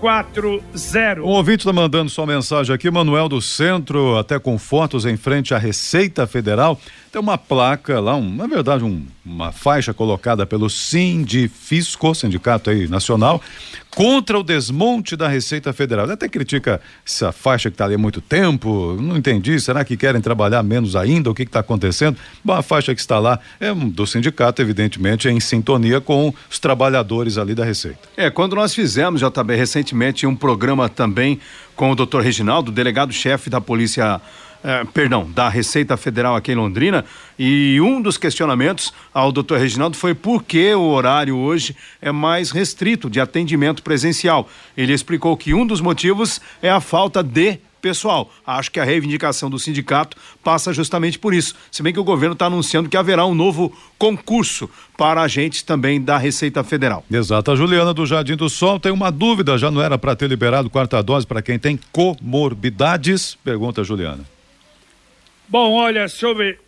0440. 0.00 1.22
O 1.22 1.28
ouvinte 1.28 1.58
está 1.58 1.72
mandando 1.72 2.08
sua 2.08 2.26
mensagem 2.26 2.74
aqui, 2.74 2.90
Manuel 2.90 3.28
do 3.28 3.42
Centro, 3.42 4.16
até 4.16 4.38
com 4.38 4.56
fotos 4.56 5.04
em 5.04 5.16
frente 5.16 5.52
à 5.52 5.58
Receita 5.58 6.26
Federal. 6.26 6.80
Tem 7.10 7.20
uma 7.20 7.38
placa 7.38 7.98
lá, 8.00 8.14
um, 8.14 8.34
na 8.34 8.46
verdade, 8.46 8.84
um, 8.84 9.04
uma 9.24 9.50
faixa 9.50 9.92
colocada 9.92 10.46
pelo 10.46 10.68
Sindifisco, 10.70 12.14
sindicato 12.14 12.70
aí 12.70 12.86
nacional, 12.86 13.42
contra 13.90 14.38
o 14.38 14.44
desmonte 14.44 15.16
da 15.16 15.26
Receita 15.26 15.72
Federal. 15.72 16.04
Ele 16.04 16.12
até 16.12 16.28
critica 16.28 16.80
essa 17.04 17.32
faixa 17.32 17.70
que 17.70 17.74
está 17.74 17.86
ali 17.86 17.94
há 17.94 17.98
muito 17.98 18.20
tempo. 18.20 18.96
Não 19.00 19.16
entendi. 19.16 19.58
Será 19.58 19.84
que 19.84 19.96
querem 19.96 20.20
trabalhar 20.20 20.62
menos 20.62 20.94
ainda? 20.94 21.30
O 21.30 21.34
que 21.34 21.42
está 21.42 21.60
acontecendo? 21.60 22.16
Bom, 22.44 22.52
a 22.52 22.62
faixa 22.62 22.94
que 22.94 23.00
está 23.00 23.18
lá 23.18 23.40
é 23.58 23.74
do 23.74 24.06
sindicato, 24.06 24.60
evidentemente, 24.62 25.26
é 25.26 25.32
em 25.32 25.40
sintonia 25.40 26.00
com 26.00 26.32
os 26.48 26.58
trabalhadores 26.58 27.38
ali 27.38 27.54
da 27.54 27.64
Receita. 27.64 27.98
É, 28.16 28.30
quando 28.30 28.54
nós 28.54 28.74
fizemos, 28.74 29.20
JB, 29.20 29.56
recentemente 29.56 29.87
um 30.26 30.36
programa 30.36 30.88
também 30.88 31.40
com 31.76 31.90
o 31.90 31.94
doutor 31.94 32.22
Reginaldo, 32.22 32.72
delegado-chefe 32.72 33.48
da 33.48 33.60
Polícia 33.60 34.20
é, 34.62 34.84
perdão, 34.84 35.30
da 35.30 35.48
Receita 35.48 35.96
Federal 35.96 36.34
aqui 36.34 36.50
em 36.50 36.56
Londrina, 36.56 37.04
e 37.38 37.80
um 37.80 38.02
dos 38.02 38.18
questionamentos 38.18 38.92
ao 39.14 39.30
doutor 39.30 39.58
Reginaldo 39.58 39.96
foi 39.96 40.14
por 40.14 40.42
que 40.42 40.74
o 40.74 40.82
horário 40.82 41.36
hoje 41.36 41.76
é 42.02 42.10
mais 42.10 42.50
restrito 42.50 43.08
de 43.08 43.20
atendimento 43.20 43.82
presencial. 43.82 44.48
Ele 44.76 44.92
explicou 44.92 45.36
que 45.36 45.54
um 45.54 45.64
dos 45.64 45.80
motivos 45.80 46.40
é 46.60 46.68
a 46.68 46.80
falta 46.80 47.22
de 47.22 47.60
pessoal. 47.80 48.30
Acho 48.46 48.70
que 48.70 48.80
a 48.80 48.84
reivindicação 48.84 49.48
do 49.48 49.58
sindicato 49.58 50.16
passa 50.42 50.72
justamente 50.72 51.18
por 51.18 51.34
isso. 51.34 51.54
Se 51.70 51.82
bem 51.82 51.92
que 51.92 52.00
o 52.00 52.04
governo 52.04 52.32
está 52.32 52.46
anunciando 52.46 52.88
que 52.88 52.96
haverá 52.96 53.24
um 53.26 53.34
novo 53.34 53.76
concurso 53.98 54.68
para 54.96 55.22
agentes 55.22 55.62
também 55.62 56.00
da 56.00 56.18
Receita 56.18 56.62
Federal. 56.64 57.04
Exato. 57.10 57.50
A 57.50 57.56
Juliana 57.56 57.94
do 57.94 58.06
Jardim 58.06 58.36
do 58.36 58.48
Sol 58.48 58.78
tem 58.78 58.92
uma 58.92 59.10
dúvida: 59.10 59.58
já 59.58 59.70
não 59.70 59.82
era 59.82 59.98
para 59.98 60.14
ter 60.16 60.28
liberado 60.28 60.70
quarta 60.70 61.02
dose 61.02 61.26
para 61.26 61.42
quem 61.42 61.58
tem 61.58 61.78
comorbidades? 61.92 63.36
Pergunta 63.44 63.80
a 63.80 63.84
Juliana. 63.84 64.24
Bom, 65.48 65.72
olha, 65.72 66.08
sobre, 66.08 66.58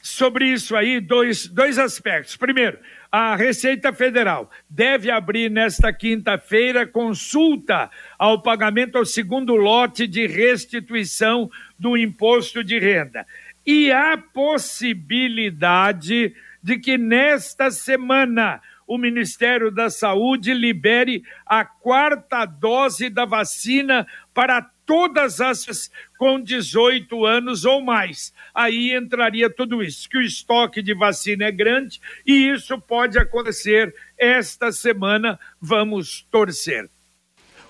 sobre 0.00 0.46
isso 0.46 0.74
aí, 0.74 1.00
dois, 1.00 1.46
dois 1.46 1.78
aspectos. 1.78 2.34
Primeiro, 2.34 2.78
a 3.12 3.36
Receita 3.36 3.92
Federal 3.92 4.50
deve 4.70 5.10
abrir 5.10 5.50
nesta 5.50 5.92
quinta-feira 5.92 6.86
consulta 6.86 7.90
ao 8.18 8.40
pagamento 8.40 8.96
ao 8.96 9.04
segundo 9.04 9.54
lote 9.54 10.06
de 10.06 10.26
restituição 10.26 11.50
do 11.78 11.94
imposto 11.94 12.64
de 12.64 12.78
renda. 12.78 13.26
E 13.66 13.92
há 13.92 14.16
possibilidade 14.16 16.34
de 16.62 16.78
que 16.78 16.96
nesta 16.96 17.70
semana 17.70 18.62
o 18.86 18.96
Ministério 18.96 19.70
da 19.70 19.90
Saúde 19.90 20.54
libere 20.54 21.22
a 21.44 21.66
quarta 21.66 22.46
dose 22.46 23.10
da 23.10 23.26
vacina 23.26 24.06
para 24.32 24.62
todas 24.92 25.40
as 25.40 25.90
com 26.18 26.38
18 26.38 27.24
anos 27.24 27.64
ou 27.64 27.80
mais. 27.80 28.30
Aí 28.54 28.94
entraria 28.94 29.48
tudo 29.48 29.82
isso, 29.82 30.06
que 30.06 30.18
o 30.18 30.22
estoque 30.22 30.82
de 30.82 30.92
vacina 30.92 31.46
é 31.46 31.50
grande 31.50 31.98
e 32.26 32.50
isso 32.50 32.78
pode 32.78 33.18
acontecer 33.18 33.94
esta 34.18 34.70
semana. 34.70 35.40
Vamos 35.58 36.26
torcer. 36.30 36.90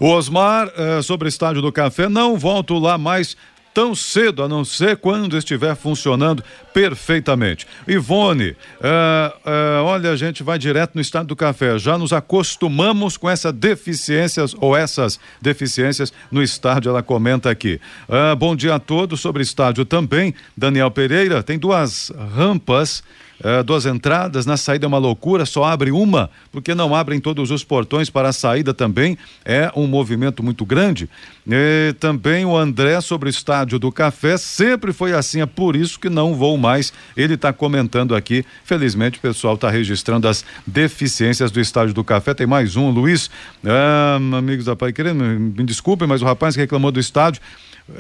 O 0.01 0.09
Osmar, 0.09 0.67
uh, 0.67 1.01
sobre 1.01 1.29
o 1.29 1.31
Estádio 1.31 1.63
do 1.63 1.71
Café, 1.71 2.09
não 2.09 2.37
volto 2.37 2.77
lá 2.77 2.99
mais 2.99 3.37
tão 3.75 3.95
cedo, 3.95 4.43
a 4.43 4.49
não 4.49 4.65
ser 4.65 4.97
quando 4.97 5.37
estiver 5.37 5.75
funcionando 5.75 6.43
perfeitamente. 6.73 7.67
Ivone, 7.87 8.51
uh, 8.51 8.55
uh, 8.55 9.85
olha, 9.85 10.11
a 10.11 10.17
gente 10.17 10.43
vai 10.43 10.59
direto 10.59 10.95
no 10.95 11.01
estado 11.01 11.27
do 11.27 11.37
café. 11.37 11.79
Já 11.79 11.97
nos 11.97 12.13
acostumamos 12.13 13.17
com 13.17 13.29
essas 13.29 13.53
deficiências 13.53 14.55
ou 14.59 14.77
essas 14.77 15.19
deficiências 15.41 16.13
no 16.31 16.43
estádio, 16.43 16.91
ela 16.91 17.03
comenta 17.03 17.51
aqui. 17.51 17.81
Uh, 18.09 18.37
bom 18.37 18.55
dia 18.55 18.75
a 18.75 18.79
todos 18.79 19.21
sobre 19.21 19.43
estádio 19.43 19.85
também. 19.85 20.35
Daniel 20.57 20.91
Pereira, 20.91 21.43
tem 21.43 21.59
duas 21.59 22.13
rampas 22.35 23.03
uh, 23.41 23.63
duas 23.65 23.87
entradas, 23.87 24.47
na 24.47 24.57
saída 24.57 24.87
é 24.87 24.89
uma 24.89 24.99
loucura, 24.99 25.45
só 25.47 25.65
abre 25.65 25.91
uma, 25.91 26.31
porque 26.51 26.75
não 26.75 26.95
abrem 26.95 27.21
todos 27.21 27.51
os 27.51 27.65
portões 27.65 28.11
para 28.11 28.29
a 28.29 28.33
saída 28.33 28.73
também, 28.75 29.17
é 29.45 29.71
um 29.75 29.87
movimento 29.87 30.43
muito 30.43 30.65
grande. 30.65 31.09
E 31.47 31.95
também 31.99 32.45
o 32.45 32.57
André 32.57 33.01
sobre 33.01 33.29
o 33.29 33.31
estádio 33.31 33.79
do 33.79 33.91
Café, 33.91 34.37
sempre 34.37 34.93
foi 34.93 35.13
assim, 35.13 35.41
é 35.41 35.47
por 35.47 35.75
isso 35.75 35.99
que 35.99 36.09
não 36.09 36.35
vou 36.35 36.57
mais. 36.57 36.93
Ele 37.17 37.35
está 37.35 37.53
comentando 37.53 38.15
aqui, 38.15 38.45
felizmente 38.65 39.19
o 39.19 39.23
pessoal 39.23 39.55
está 39.55 39.69
registrando 39.69 40.29
as 40.29 40.45
deficiências 40.67 41.51
do 41.51 41.61
estádio 41.61 41.95
do 41.95 42.05
Café. 42.05 42.35
Tem 42.35 42.47
mais 42.47 42.77
um, 42.77 42.91
Luiz, 42.91 43.31
ah, 43.65 44.19
amigos 44.37 44.67
da 44.67 44.77
Pai 44.77 44.93
Querendo, 44.93 45.25
me 45.25 45.65
desculpem, 45.65 46.07
mas 46.07 46.23
o 46.23 46.25
rapaz 46.25 46.55
que 46.55 46.61
reclamou 46.61 46.93
do 46.93 47.01
estádio 47.01 47.43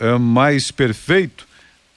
é 0.00 0.16
mais 0.18 0.70
perfeito 0.70 1.51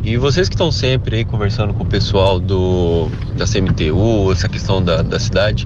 E 0.03 0.17
vocês 0.17 0.49
que 0.49 0.57
estão 0.57 0.73
sempre 0.73 1.19
aí 1.19 1.25
conversando 1.25 1.73
com 1.73 1.85
o 1.85 1.87
pessoal 1.87 2.41
do 2.41 3.09
da 3.37 3.47
CMTU, 3.47 4.33
essa 4.33 4.49
questão 4.49 4.83
da, 4.83 5.03
da 5.03 5.21
cidade, 5.21 5.65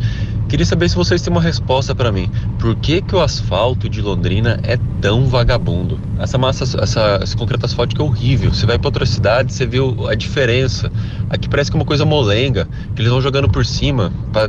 Queria 0.48 0.64
saber 0.64 0.88
se 0.88 0.94
vocês 0.94 1.20
têm 1.20 1.32
uma 1.32 1.42
resposta 1.42 1.92
para 1.92 2.12
mim. 2.12 2.30
Por 2.60 2.76
que, 2.76 3.02
que 3.02 3.16
o 3.16 3.20
asfalto 3.20 3.88
de 3.88 4.00
Londrina 4.00 4.60
é 4.62 4.78
tão 5.00 5.26
vagabundo? 5.26 5.98
Essa 6.20 6.38
massa, 6.38 6.62
essa, 6.80 7.18
esse 7.20 7.36
concreto 7.36 7.66
asfáltico 7.66 8.00
é 8.00 8.04
horrível. 8.04 8.54
Você 8.54 8.64
vai 8.64 8.78
para 8.78 8.86
outra 8.86 9.04
cidade, 9.04 9.52
você 9.52 9.66
vê 9.66 9.78
a 10.08 10.14
diferença. 10.14 10.90
Aqui 11.28 11.48
parece 11.48 11.68
que 11.68 11.76
é 11.76 11.80
uma 11.80 11.84
coisa 11.84 12.04
molenga, 12.04 12.68
que 12.94 13.02
eles 13.02 13.10
vão 13.10 13.20
jogando 13.20 13.48
por 13.48 13.66
cima, 13.66 14.12
pra, 14.32 14.48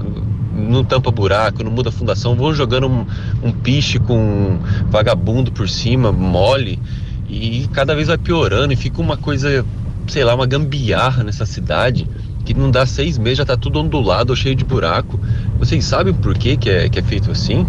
não 0.53 0.83
tampa 0.83 1.09
buraco, 1.09 1.63
não 1.63 1.71
muda 1.71 1.89
a 1.89 1.91
fundação, 1.91 2.35
vão 2.35 2.53
jogando 2.53 2.87
um, 2.87 3.05
um 3.41 3.51
piche 3.51 3.97
com 3.97 4.59
vagabundo 4.91 5.51
por 5.51 5.67
cima, 5.67 6.11
mole, 6.11 6.79
e 7.27 7.67
cada 7.73 7.95
vez 7.95 8.07
vai 8.07 8.19
piorando 8.19 8.71
e 8.71 8.75
fica 8.75 9.01
uma 9.01 9.17
coisa, 9.17 9.65
sei 10.07 10.23
lá, 10.23 10.35
uma 10.35 10.45
gambiarra 10.45 11.23
nessa 11.23 11.45
cidade 11.45 12.07
que 12.47 12.53
não 12.53 12.71
dá 12.71 12.85
seis 12.85 13.17
meses, 13.17 13.39
já 13.39 13.45
tá 13.45 13.57
tudo 13.57 13.81
ondulado, 13.81 14.33
cheio 14.33 14.55
de 14.55 14.63
buraco. 14.63 15.19
Vocês 15.59 15.83
sabem 15.83 16.13
por 16.13 16.33
que, 16.37 16.55
que, 16.55 16.69
é, 16.69 16.87
que 16.87 16.97
é 16.97 17.03
feito 17.03 17.29
assim? 17.29 17.67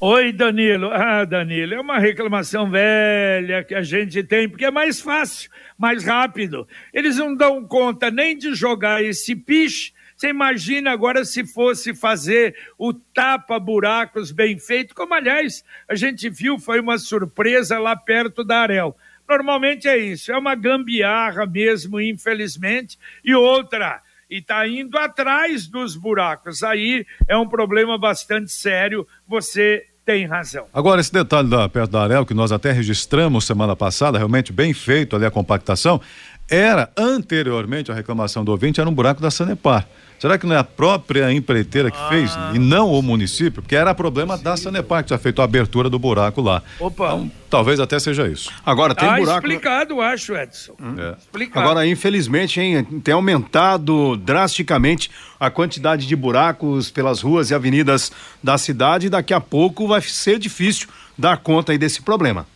Oi, 0.00 0.32
Danilo. 0.32 0.88
Ah, 0.92 1.24
Danilo, 1.24 1.74
é 1.74 1.80
uma 1.80 1.98
reclamação 1.98 2.70
velha 2.70 3.64
que 3.64 3.74
a 3.74 3.82
gente 3.82 4.22
tem, 4.22 4.48
porque 4.48 4.66
é 4.66 4.70
mais 4.70 5.00
fácil, 5.00 5.50
mais 5.76 6.04
rápido. 6.04 6.68
Eles 6.94 7.16
não 7.16 7.34
dão 7.34 7.66
conta 7.66 8.08
nem 8.08 8.38
de 8.38 8.54
jogar 8.54 9.02
esse 9.02 9.34
piche. 9.34 9.92
Você 10.16 10.28
imagina 10.28 10.92
agora 10.92 11.24
se 11.24 11.44
fosse 11.44 11.92
fazer 11.92 12.54
o 12.78 12.94
tapa-buracos 12.94 14.30
bem 14.30 14.60
feito, 14.60 14.94
como 14.94 15.12
aliás 15.12 15.64
a 15.88 15.96
gente 15.96 16.30
viu, 16.30 16.56
foi 16.56 16.78
uma 16.78 16.98
surpresa 16.98 17.80
lá 17.80 17.96
perto 17.96 18.44
da 18.44 18.60
Arel. 18.60 18.96
Normalmente 19.28 19.88
é 19.88 19.98
isso, 19.98 20.30
é 20.32 20.38
uma 20.38 20.54
gambiarra 20.54 21.46
mesmo, 21.46 22.00
infelizmente. 22.00 22.98
E 23.24 23.34
outra, 23.34 24.00
e 24.30 24.38
está 24.38 24.66
indo 24.66 24.96
atrás 24.98 25.66
dos 25.66 25.96
buracos. 25.96 26.62
Aí 26.62 27.04
é 27.28 27.36
um 27.36 27.48
problema 27.48 27.98
bastante 27.98 28.52
sério. 28.52 29.06
Você 29.26 29.86
tem 30.04 30.24
razão. 30.24 30.66
Agora, 30.72 31.00
esse 31.00 31.12
detalhe 31.12 31.50
da, 31.50 31.68
perto 31.68 31.90
da 31.90 32.02
Arel, 32.02 32.24
que 32.24 32.32
nós 32.32 32.52
até 32.52 32.70
registramos 32.70 33.44
semana 33.44 33.74
passada, 33.74 34.16
realmente 34.16 34.52
bem 34.52 34.72
feito 34.72 35.16
ali 35.16 35.26
a 35.26 35.30
compactação, 35.30 36.00
era 36.48 36.90
anteriormente 36.96 37.90
a 37.90 37.94
reclamação 37.94 38.44
do 38.44 38.52
ouvinte, 38.52 38.80
era 38.80 38.88
um 38.88 38.94
buraco 38.94 39.20
da 39.20 39.30
Sanepar. 39.30 39.86
Será 40.18 40.38
que 40.38 40.46
não 40.46 40.54
é 40.54 40.58
a 40.58 40.64
própria 40.64 41.30
empreiteira 41.30 41.90
que 41.90 41.98
ah. 41.98 42.08
fez 42.08 42.32
e 42.54 42.58
não 42.58 42.90
o 42.90 43.02
município? 43.02 43.60
Porque 43.60 43.76
era 43.76 43.94
problema 43.94 44.38
da 44.38 44.56
Sanepar 44.56 45.02
que 45.02 45.08
tinha 45.08 45.18
feito 45.18 45.42
a 45.42 45.44
abertura 45.44 45.90
do 45.90 45.98
buraco 45.98 46.40
lá. 46.40 46.62
Opa. 46.80 47.06
Então, 47.06 47.30
talvez 47.50 47.78
até 47.78 47.98
seja 47.98 48.26
isso. 48.26 48.50
Agora 48.64 48.94
tem 48.94 49.08
ah, 49.08 49.16
buraco. 49.16 49.46
explicado, 49.46 50.00
acho, 50.00 50.34
Edson. 50.34 50.74
Hum. 50.80 50.94
É. 50.98 51.16
Explicado. 51.18 51.66
Agora, 51.66 51.86
infelizmente, 51.86 52.60
hein, 52.60 52.82
tem 53.04 53.12
aumentado 53.12 54.16
drasticamente 54.16 55.10
a 55.38 55.50
quantidade 55.50 56.06
de 56.06 56.16
buracos 56.16 56.90
pelas 56.90 57.20
ruas 57.20 57.50
e 57.50 57.54
avenidas 57.54 58.10
da 58.42 58.56
cidade 58.56 59.08
e 59.08 59.10
daqui 59.10 59.34
a 59.34 59.40
pouco 59.40 59.86
vai 59.86 60.00
ser 60.00 60.38
difícil 60.38 60.88
dar 61.18 61.36
conta 61.36 61.72
aí 61.72 61.78
desse 61.78 62.00
problema. 62.00 62.46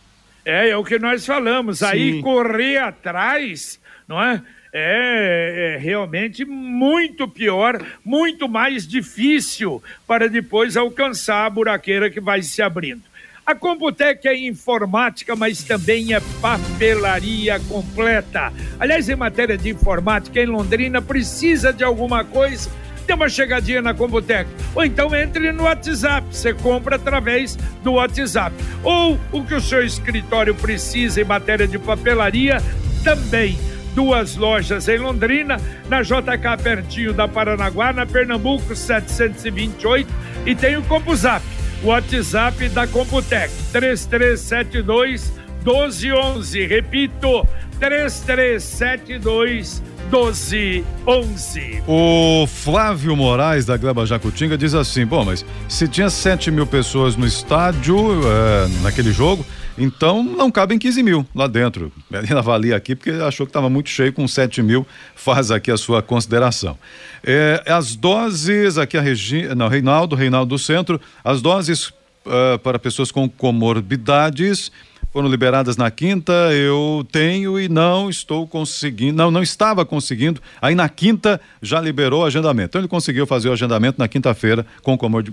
É, 0.45 0.69
é 0.69 0.77
o 0.77 0.83
que 0.83 0.97
nós 0.99 1.25
falamos. 1.25 1.79
Sim. 1.79 1.85
Aí 1.85 2.21
correr 2.21 2.77
atrás, 2.77 3.79
não 4.07 4.21
é? 4.21 4.41
é, 4.73 5.75
é, 5.75 5.77
realmente 5.77 6.45
muito 6.45 7.27
pior, 7.27 7.85
muito 8.03 8.47
mais 8.47 8.87
difícil 8.87 9.83
para 10.07 10.29
depois 10.29 10.77
alcançar 10.77 11.45
a 11.45 11.49
buraqueira 11.49 12.09
que 12.09 12.21
vai 12.21 12.41
se 12.41 12.61
abrindo. 12.61 13.03
A 13.45 13.55
Computec 13.55 14.25
é 14.27 14.37
informática, 14.37 15.35
mas 15.35 15.63
também 15.63 16.13
é 16.13 16.21
papelaria 16.39 17.59
completa. 17.61 18.53
Aliás, 18.79 19.09
em 19.09 19.15
matéria 19.15 19.57
de 19.57 19.69
informática, 19.69 20.39
em 20.39 20.45
Londrina, 20.45 21.01
precisa 21.01 21.73
de 21.73 21.83
alguma 21.83 22.23
coisa 22.23 22.69
dê 23.11 23.13
uma 23.13 23.27
chegadinha 23.27 23.81
na 23.81 23.93
Computec. 23.93 24.49
Ou 24.73 24.85
então 24.85 25.13
entre 25.13 25.51
no 25.51 25.63
WhatsApp, 25.63 26.25
você 26.31 26.53
compra 26.53 26.95
através 26.95 27.57
do 27.83 27.91
WhatsApp. 27.93 28.55
Ou 28.83 29.19
o 29.31 29.43
que 29.43 29.53
o 29.53 29.61
seu 29.61 29.85
escritório 29.85 30.55
precisa 30.55 31.21
em 31.21 31.25
matéria 31.25 31.67
de 31.67 31.77
papelaria, 31.77 32.61
também 33.03 33.59
duas 33.93 34.37
lojas 34.37 34.87
em 34.87 34.97
Londrina, 34.97 35.59
na 35.89 36.01
JK 36.01 36.63
pertinho 36.63 37.13
da 37.13 37.27
Paranaguá, 37.27 37.91
na 37.91 38.05
Pernambuco 38.05 38.73
728 38.73 40.09
e 40.45 40.55
tem 40.55 40.77
o 40.77 40.83
CompuZap, 40.83 41.43
o 41.83 41.87
WhatsApp 41.87 42.69
da 42.69 42.87
Computec 42.87 43.51
3372 43.73 45.33
1211. 45.65 46.65
Repito, 46.65 47.45
3372 47.77 49.83
1211. 50.11 51.83
O 51.87 52.45
Flávio 52.45 53.15
Moraes, 53.15 53.65
da 53.65 53.77
Gleba 53.77 54.05
Jacutinga, 54.05 54.57
diz 54.57 54.73
assim: 54.73 55.05
bom, 55.05 55.23
mas 55.23 55.45
se 55.69 55.87
tinha 55.87 56.09
7 56.09 56.51
mil 56.51 56.67
pessoas 56.67 57.15
no 57.15 57.25
estádio, 57.25 57.95
é, 58.27 58.67
naquele 58.83 59.13
jogo, 59.13 59.45
então 59.77 60.21
não 60.21 60.51
cabem 60.51 60.77
15 60.77 61.01
mil 61.01 61.25
lá 61.33 61.47
dentro. 61.47 61.93
Ele 62.11 62.37
avalia 62.37 62.75
aqui 62.75 62.93
porque 62.93 63.11
achou 63.11 63.45
que 63.45 63.51
estava 63.51 63.69
muito 63.69 63.89
cheio, 63.89 64.11
com 64.11 64.27
7 64.27 64.61
mil, 64.61 64.85
faz 65.15 65.49
aqui 65.49 65.71
a 65.71 65.77
sua 65.77 66.01
consideração. 66.01 66.77
É, 67.23 67.63
as 67.65 67.95
doses, 67.95 68.77
aqui 68.77 68.97
a 68.97 69.01
Regina, 69.01 69.55
não, 69.55 69.69
Reinaldo, 69.69 70.13
Reinaldo 70.13 70.49
do 70.49 70.59
Centro, 70.59 70.99
as 71.23 71.41
doses 71.41 71.87
uh, 72.25 72.59
para 72.61 72.77
pessoas 72.77 73.13
com 73.13 73.29
comorbidades 73.29 74.73
foram 75.11 75.27
liberadas 75.27 75.75
na 75.75 75.91
quinta, 75.91 76.31
eu 76.53 77.05
tenho 77.11 77.59
e 77.59 77.67
não 77.67 78.09
estou 78.09 78.47
conseguindo, 78.47 79.17
não, 79.17 79.29
não 79.29 79.43
estava 79.43 79.85
conseguindo. 79.85 80.41
Aí 80.61 80.73
na 80.73 80.87
quinta 80.87 81.39
já 81.61 81.81
liberou 81.81 82.21
o 82.21 82.25
agendamento. 82.25 82.69
Então 82.69 82.81
ele 82.81 82.87
conseguiu 82.87 83.27
fazer 83.27 83.49
o 83.49 83.53
agendamento 83.53 83.99
na 83.99 84.07
quinta-feira 84.07 84.65
com 84.81 84.97
comor 84.97 85.23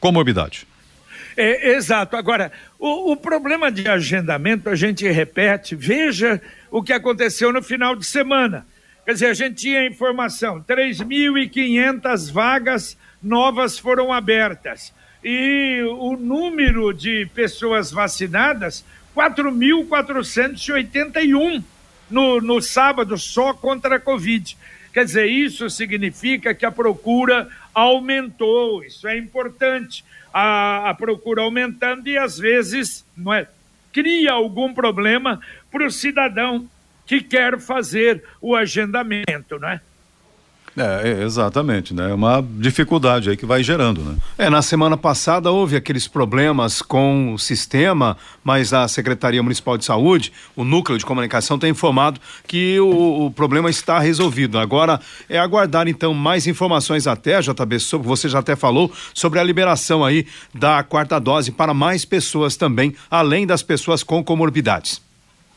comorbidade. 0.00 0.66
É, 1.36 1.70
exato. 1.76 2.16
Agora, 2.16 2.52
o, 2.78 3.12
o, 3.12 3.16
problema 3.16 3.70
de 3.70 3.88
agendamento, 3.88 4.68
a 4.68 4.74
gente 4.74 5.08
repete, 5.08 5.74
veja 5.74 6.40
o 6.70 6.82
que 6.82 6.92
aconteceu 6.92 7.52
no 7.52 7.62
final 7.62 7.96
de 7.96 8.04
semana. 8.04 8.66
Quer 9.04 9.12
dizer, 9.14 9.26
a 9.26 9.34
gente 9.34 9.54
tinha 9.54 9.86
informação: 9.86 10.62
3.500 10.62 12.30
vagas 12.30 12.98
novas 13.22 13.78
foram 13.78 14.12
abertas. 14.12 14.92
E 15.24 15.80
o 15.98 16.16
número 16.16 16.92
de 16.92 17.26
pessoas 17.32 17.92
vacinadas 17.92 18.84
4.481 19.16 21.62
no, 22.10 22.40
no 22.40 22.60
sábado 22.60 23.16
só 23.18 23.54
contra 23.54 23.96
a 23.96 24.00
Covid. 24.00 24.56
Quer 24.92 25.04
dizer, 25.04 25.26
isso 25.26 25.68
significa 25.70 26.54
que 26.54 26.66
a 26.66 26.70
procura 26.70 27.48
aumentou, 27.74 28.84
isso 28.84 29.08
é 29.08 29.16
importante. 29.16 30.04
A, 30.32 30.90
a 30.90 30.94
procura 30.94 31.42
aumentando 31.42 32.08
e 32.08 32.18
às 32.18 32.38
vezes 32.38 33.04
não 33.16 33.32
é, 33.32 33.48
cria 33.92 34.32
algum 34.32 34.72
problema 34.72 35.40
para 35.70 35.86
o 35.86 35.90
cidadão 35.90 36.68
que 37.06 37.20
quer 37.20 37.58
fazer 37.58 38.22
o 38.40 38.54
agendamento, 38.54 39.58
não 39.58 39.68
é? 39.68 39.80
É, 40.76 41.10
é, 41.10 41.22
exatamente, 41.22 41.92
né? 41.92 42.10
É 42.10 42.14
uma 42.14 42.42
dificuldade 42.42 43.28
aí 43.28 43.36
que 43.36 43.44
vai 43.44 43.62
gerando, 43.62 44.00
né? 44.00 44.16
É, 44.38 44.48
na 44.48 44.62
semana 44.62 44.96
passada 44.96 45.50
houve 45.50 45.76
aqueles 45.76 46.08
problemas 46.08 46.80
com 46.80 47.34
o 47.34 47.38
sistema, 47.38 48.16
mas 48.42 48.72
a 48.72 48.88
Secretaria 48.88 49.42
Municipal 49.42 49.76
de 49.76 49.84
Saúde, 49.84 50.32
o 50.56 50.64
núcleo 50.64 50.98
de 50.98 51.04
comunicação, 51.04 51.58
tem 51.58 51.70
informado 51.70 52.18
que 52.46 52.80
o, 52.80 53.26
o 53.26 53.30
problema 53.30 53.68
está 53.68 53.98
resolvido. 53.98 54.58
Agora 54.58 54.98
é 55.28 55.38
aguardar 55.38 55.88
então 55.88 56.14
mais 56.14 56.46
informações 56.46 57.06
até, 57.06 57.40
JB, 57.40 57.78
sobre, 57.78 58.08
você 58.08 58.28
já 58.28 58.38
até 58.38 58.56
falou, 58.56 58.90
sobre 59.12 59.38
a 59.38 59.44
liberação 59.44 60.02
aí 60.02 60.26
da 60.54 60.82
quarta 60.82 61.18
dose 61.18 61.50
para 61.50 61.74
mais 61.74 62.06
pessoas 62.06 62.56
também, 62.56 62.94
além 63.10 63.46
das 63.46 63.62
pessoas 63.62 64.02
com 64.02 64.24
comorbidades. 64.24 65.11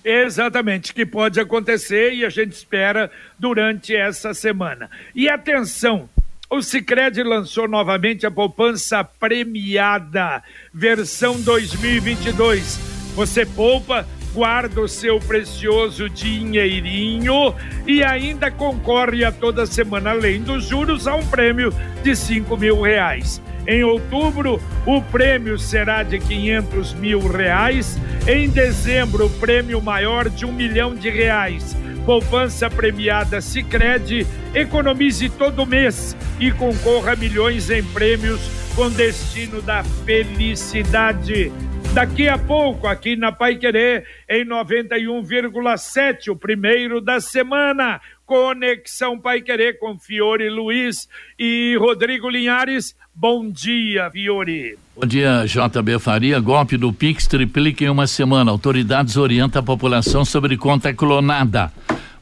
Exatamente, 0.07 0.93
que 0.93 1.03
pode 1.03 1.39
acontecer 1.39 2.13
e 2.13 2.23
a 2.23 2.29
gente 2.29 2.51
espera 2.51 3.09
durante 3.39 3.95
essa 3.95 4.35
semana. 4.35 4.87
E 5.15 5.27
atenção, 5.27 6.07
o 6.47 6.61
Sicredi 6.61 7.23
lançou 7.23 7.67
novamente 7.67 8.23
a 8.23 8.29
poupança 8.29 9.03
premiada, 9.03 10.43
versão 10.71 11.41
2022. 11.41 12.79
Você 13.15 13.47
poupa, 13.47 14.07
guarda 14.31 14.79
o 14.79 14.87
seu 14.87 15.19
precioso 15.19 16.07
dinheirinho 16.07 17.55
e 17.87 18.03
ainda 18.03 18.51
concorre 18.51 19.25
a 19.25 19.31
toda 19.31 19.65
semana, 19.65 20.11
além 20.11 20.43
dos 20.43 20.65
juros, 20.65 21.07
a 21.07 21.15
um 21.15 21.25
prêmio 21.25 21.73
de 22.03 22.15
cinco 22.15 22.55
mil 22.55 22.79
reais. 22.79 23.41
Em 23.67 23.83
outubro, 23.83 24.61
o 24.85 25.01
prêmio 25.01 25.57
será 25.57 26.03
de 26.03 26.19
500 26.19 26.93
mil 26.93 27.19
reais. 27.27 27.99
Em 28.27 28.49
dezembro, 28.49 29.25
o 29.25 29.29
prêmio 29.39 29.81
maior 29.81 30.29
de 30.29 30.45
um 30.45 30.51
milhão 30.51 30.95
de 30.95 31.09
reais. 31.09 31.75
Poupança 32.05 32.69
premiada 32.69 33.41
Sicredi. 33.41 34.27
Economize 34.53 35.29
todo 35.29 35.65
mês 35.65 36.15
e 36.39 36.51
concorra 36.51 37.13
a 37.13 37.15
milhões 37.15 37.69
em 37.69 37.83
prêmios 37.83 38.39
com 38.75 38.89
destino 38.89 39.61
da 39.61 39.83
felicidade. 39.83 41.51
Daqui 41.93 42.27
a 42.27 42.37
pouco, 42.37 42.87
aqui 42.87 43.15
na 43.15 43.31
Pai 43.31 43.55
Querer, 43.55 44.05
em 44.29 44.45
91,7, 44.45 46.27
o 46.29 46.35
primeiro 46.35 46.99
da 46.99 47.21
semana. 47.21 48.01
Conexão 48.25 49.19
Pai 49.19 49.41
Querer 49.41 49.77
com 49.77 49.99
Fiore 49.99 50.49
Luiz 50.49 51.07
e 51.37 51.77
Rodrigo 51.79 52.29
Linhares. 52.29 52.95
Bom 53.13 53.49
dia, 53.49 54.09
Fiore. 54.11 54.77
Bom 54.95 55.05
dia, 55.05 55.45
JB 55.45 55.99
Faria. 55.99 56.39
Golpe 56.39 56.75
do 56.75 56.91
Pix 56.91 57.27
triplica 57.27 57.83
em 57.83 57.89
uma 57.89 58.07
semana. 58.07 58.51
Autoridades 58.51 59.15
orientam 59.15 59.61
a 59.61 59.63
população 59.63 60.25
sobre 60.25 60.57
conta 60.57 60.93
clonada. 60.93 61.71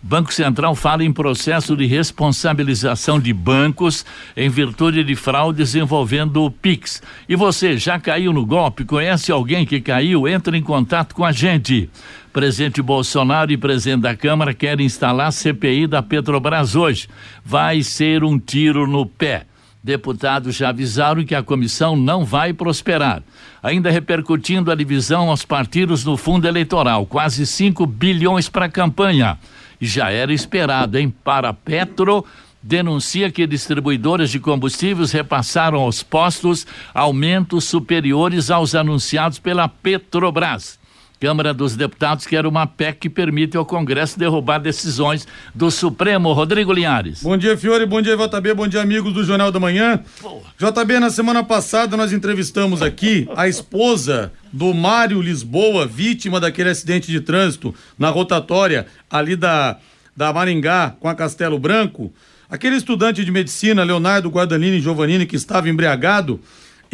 Banco 0.05 0.33
Central 0.33 0.75
fala 0.75 1.01
em 1.05 1.13
processo 1.13 1.77
de 1.77 1.85
responsabilização 1.85 3.17
de 3.17 3.31
bancos 3.31 4.05
em 4.35 4.49
virtude 4.49 5.01
de 5.01 5.15
fraudes 5.15 5.75
envolvendo 5.75 6.43
o 6.43 6.51
Pix. 6.51 7.01
E 7.27 7.37
você 7.37 7.77
já 7.77 7.97
caiu 7.97 8.33
no 8.33 8.45
golpe? 8.45 8.83
Conhece 8.83 9.31
alguém 9.31 9.65
que 9.65 9.79
caiu? 9.79 10.27
Entre 10.27 10.57
em 10.57 10.61
contato 10.61 11.15
com 11.15 11.23
a 11.23 11.31
gente. 11.31 11.89
Presidente 12.33 12.81
Bolsonaro 12.81 13.53
e 13.53 13.57
presidente 13.57 14.01
da 14.01 14.13
Câmara 14.13 14.53
querem 14.53 14.85
instalar 14.85 15.31
CPI 15.31 15.87
da 15.87 16.03
Petrobras 16.03 16.75
hoje. 16.75 17.07
Vai 17.45 17.81
ser 17.81 18.25
um 18.25 18.37
tiro 18.37 18.85
no 18.85 19.05
pé. 19.05 19.45
Deputados 19.81 20.55
já 20.55 20.67
avisaram 20.67 21.23
que 21.23 21.35
a 21.35 21.43
comissão 21.43 21.95
não 21.95 22.25
vai 22.25 22.51
prosperar. 22.51 23.23
Ainda 23.61 23.89
repercutindo 23.89 24.69
a 24.69 24.75
divisão 24.75 25.29
aos 25.29 25.45
partidos 25.45 26.03
no 26.03 26.17
fundo 26.17 26.45
eleitoral, 26.45 27.05
quase 27.05 27.45
5 27.45 27.85
bilhões 27.85 28.49
para 28.49 28.65
a 28.65 28.69
campanha 28.69 29.37
já 29.85 30.09
era 30.09 30.33
esperado, 30.33 30.97
hein? 30.97 31.13
Para 31.23 31.53
Petro 31.53 32.25
denuncia 32.61 33.29
que 33.29 33.45
distribuidoras 33.45 34.29
de 34.29 34.39
combustíveis 34.39 35.11
repassaram 35.11 35.81
aos 35.81 36.01
postos 36.01 36.65
aumentos 36.93 37.65
superiores 37.65 38.49
aos 38.49 38.73
anunciados 38.73 39.37
pela 39.37 39.67
Petrobras. 39.67 40.79
Câmara 41.23 41.53
dos 41.53 41.77
Deputados 41.77 42.27
quer 42.27 42.45
uma 42.45 42.67
PEC 42.67 42.99
que 42.99 43.09
permite 43.09 43.55
ao 43.55 43.65
Congresso 43.65 44.19
derrubar 44.19 44.57
decisões 44.57 45.25
do 45.55 45.71
Supremo. 45.71 46.33
Rodrigo 46.33 46.73
Linhares. 46.73 47.23
Bom 47.23 47.37
dia, 47.37 47.57
Fiore. 47.57 47.85
Bom 47.85 48.01
dia, 48.01 48.17
JB. 48.17 48.53
Bom 48.53 48.67
dia, 48.67 48.81
amigos 48.81 49.13
do 49.13 49.23
Jornal 49.23 49.49
da 49.49 49.57
Manhã. 49.57 50.03
Porra. 50.21 50.51
JB, 50.59 50.99
na 50.99 51.09
semana 51.09 51.41
passada 51.41 51.95
nós 51.95 52.11
entrevistamos 52.11 52.81
aqui 52.81 53.25
a 53.37 53.47
esposa 53.47 54.33
do 54.51 54.73
Mário 54.73 55.21
Lisboa, 55.21 55.87
vítima 55.87 56.41
daquele 56.41 56.71
acidente 56.71 57.09
de 57.09 57.21
trânsito 57.21 57.73
na 57.97 58.09
rotatória 58.09 58.85
ali 59.09 59.37
da, 59.37 59.77
da 60.13 60.33
Maringá 60.33 60.93
com 60.99 61.07
a 61.07 61.15
Castelo 61.15 61.57
Branco. 61.57 62.13
Aquele 62.49 62.75
estudante 62.75 63.23
de 63.23 63.31
medicina, 63.31 63.85
Leonardo 63.85 64.27
Guadagnini 64.27 64.81
Giovannini, 64.81 65.25
que 65.25 65.37
estava 65.37 65.69
embriagado 65.69 66.41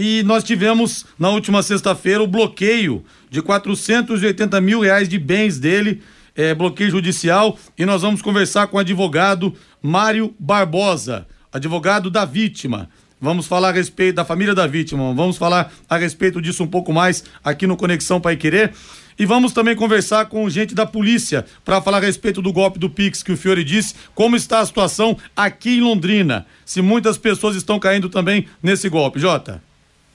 e 0.02 0.24
nós 0.24 0.46
tivemos 0.46 1.06
na 1.20 1.28
última 1.28 1.62
sexta-feira 1.62 2.24
o 2.24 2.28
bloqueio 2.28 3.04
de 3.30 3.42
480 3.42 4.62
mil 4.62 4.80
reais 4.80 5.10
de 5.10 5.20
bens 5.20 5.60
dele, 5.60 6.02
é, 6.34 6.56
bloqueio 6.56 6.90
judicial, 6.90 7.60
e 7.78 7.86
nós 7.86 8.02
vamos 8.02 8.22
conversar 8.22 8.68
com 8.68 8.78
o 8.78 8.80
advogado 8.80 9.54
Mário 9.82 10.34
Barbosa, 10.40 11.28
advogado 11.52 12.10
da 12.10 12.24
vítima. 12.24 12.90
Vamos 13.20 13.46
falar 13.46 13.68
a 13.68 13.72
respeito 13.74 14.16
da 14.16 14.24
família 14.24 14.56
da 14.56 14.66
vítima, 14.66 15.14
vamos 15.14 15.36
falar 15.36 15.70
a 15.90 15.98
respeito 15.98 16.42
disso 16.42 16.64
um 16.64 16.68
pouco 16.68 16.94
mais 16.94 17.26
aqui 17.44 17.68
no 17.68 17.76
Conexão 17.76 18.22
Pai 18.22 18.38
Querer. 18.38 18.72
E 19.20 19.26
vamos 19.26 19.52
também 19.52 19.76
conversar 19.76 20.28
com 20.28 20.50
gente 20.50 20.74
da 20.74 20.86
polícia 20.86 21.46
para 21.66 21.82
falar 21.82 21.98
a 21.98 22.06
respeito 22.06 22.42
do 22.42 22.54
golpe 22.54 22.80
do 22.80 22.90
Pix 22.90 23.22
que 23.22 23.34
o 23.34 23.38
Fiore 23.38 23.66
disse, 23.66 23.96
como 24.16 24.38
está 24.38 24.62
a 24.62 24.66
situação 24.66 25.18
aqui 25.36 25.72
em 25.72 25.82
Londrina. 25.82 26.46
Se 26.66 26.82
muitas 26.82 27.18
pessoas 27.18 27.58
estão 27.58 27.78
caindo 27.78 28.08
também 28.08 28.48
nesse 28.64 28.88
golpe. 28.88 29.20
Jota. 29.20 29.68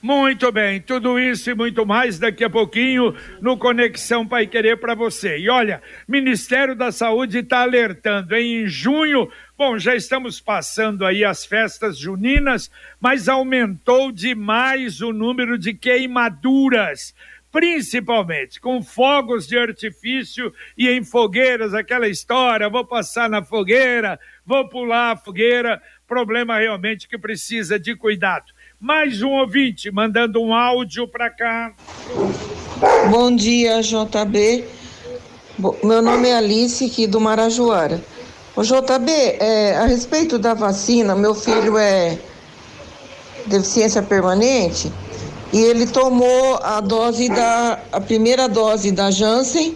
Muito 0.05 0.51
bem, 0.51 0.79
tudo 0.79 1.17
isso 1.17 1.49
e 1.49 1.55
muito 1.55 1.83
mais 1.83 2.19
daqui 2.19 2.43
a 2.43 2.49
pouquinho 2.49 3.15
no 3.41 3.57
Conexão 3.57 4.23
Pai 4.23 4.45
Querer 4.45 4.77
para 4.77 4.93
você. 4.93 5.39
E 5.39 5.49
olha, 5.49 5.81
Ministério 6.07 6.75
da 6.75 6.91
Saúde 6.91 7.39
está 7.39 7.61
alertando, 7.61 8.35
em 8.35 8.67
junho, 8.67 9.27
bom, 9.57 9.79
já 9.79 9.95
estamos 9.95 10.39
passando 10.39 11.03
aí 11.07 11.25
as 11.25 11.43
festas 11.43 11.97
juninas, 11.97 12.69
mas 13.01 13.27
aumentou 13.27 14.11
demais 14.11 15.01
o 15.01 15.11
número 15.11 15.57
de 15.57 15.73
queimaduras 15.73 17.15
principalmente 17.51 18.59
com 18.59 18.83
fogos 18.83 19.47
de 19.47 19.57
artifício 19.57 20.53
e 20.77 20.89
em 20.89 21.05
fogueiras, 21.05 21.73
aquela 21.73 22.05
história, 22.05 22.67
vou 22.67 22.83
passar 22.83 23.29
na 23.29 23.41
fogueira, 23.41 24.19
vou 24.45 24.67
pular 24.67 25.13
a 25.13 25.15
fogueira, 25.15 25.81
problema 26.05 26.59
realmente 26.59 27.07
que 27.07 27.17
precisa 27.17 27.79
de 27.79 27.95
cuidado. 27.95 28.53
Mais 28.85 29.23
um 29.23 29.31
ouvinte 29.31 29.89
mandando 29.89 30.39
um 30.39 30.53
áudio 30.53 31.07
para 31.07 31.27
cá. 31.27 31.73
Bom 33.09 33.35
dia, 33.35 33.81
JB. 33.81 34.63
Meu 35.83 36.03
nome 36.03 36.27
é 36.27 36.37
Alice, 36.37 36.85
aqui 36.85 37.07
do 37.07 37.19
Marajoara. 37.19 37.99
O 38.55 38.61
JB, 38.61 39.11
é, 39.39 39.75
a 39.75 39.87
respeito 39.87 40.37
da 40.37 40.53
vacina, 40.53 41.15
meu 41.15 41.33
filho 41.33 41.79
é 41.79 42.19
deficiência 43.47 44.03
permanente 44.03 44.93
e 45.51 45.59
ele 45.59 45.87
tomou 45.87 46.59
a 46.61 46.79
dose 46.79 47.27
da 47.27 47.79
a 47.91 47.99
primeira 47.99 48.47
dose 48.47 48.91
da 48.91 49.09
Janssen 49.09 49.75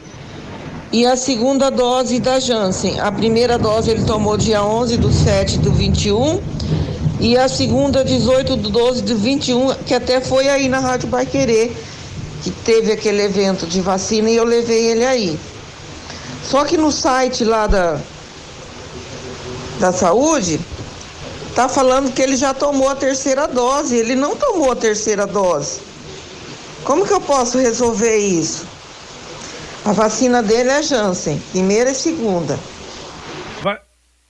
e 0.94 1.08
a 1.08 1.18
segunda 1.18 1.72
dose 1.72 2.20
da 2.20 2.40
Janssen. 2.40 3.00
A 3.00 3.12
primeira 3.12 3.58
dose 3.58 3.90
ele 3.90 4.06
tomou 4.06 4.38
dia 4.38 4.64
11 4.64 4.98
do 4.98 5.12
7 5.12 5.58
do 5.58 5.72
21 5.72 6.40
e 7.20 7.38
a 7.38 7.50
segunda 7.50 8.04
18 8.04 8.56
do 8.56 8.70
12 8.70 9.02
do 9.02 9.18
21, 9.18 9.76
que 9.86 9.94
até 9.94 10.22
foi 10.22 10.48
aí 10.48 10.70
na 10.70 10.80
Rádio 10.80 11.10
Querer 11.30 11.76
que 12.42 12.52
teve 12.52 12.92
aquele 12.92 13.22
evento 13.22 13.68
de 13.68 13.82
vacina 13.82 14.30
e 14.30 14.36
eu 14.38 14.46
levei 14.46 14.88
ele 14.88 15.06
aí. 15.06 15.40
Só 16.44 16.64
que 16.64 16.78
no 16.78 16.92
site 16.92 17.44
lá 17.44 17.68
da 17.68 18.00
da 19.80 19.94
saúde 19.94 20.60
tá 21.56 21.70
falando 21.70 22.14
que 22.14 22.22
ele 22.22 22.36
já 22.36 22.54
tomou 22.54 22.90
a 22.90 22.96
terceira 22.96 23.48
dose. 23.48 23.96
Ele 23.96 24.16
não 24.16 24.36
tomou 24.36 24.72
a 24.72 24.76
terceira 24.76 25.26
dose. 25.26 25.80
Como 26.84 27.06
que 27.06 27.14
eu 27.14 27.22
posso 27.22 27.58
resolver 27.58 28.18
isso? 28.18 28.66
A 29.86 29.92
vacina 29.92 30.42
dele 30.42 30.70
é 30.70 30.82
Janssen, 30.82 31.42
primeira 31.52 31.92
e 31.92 31.96
segunda. 31.96 32.60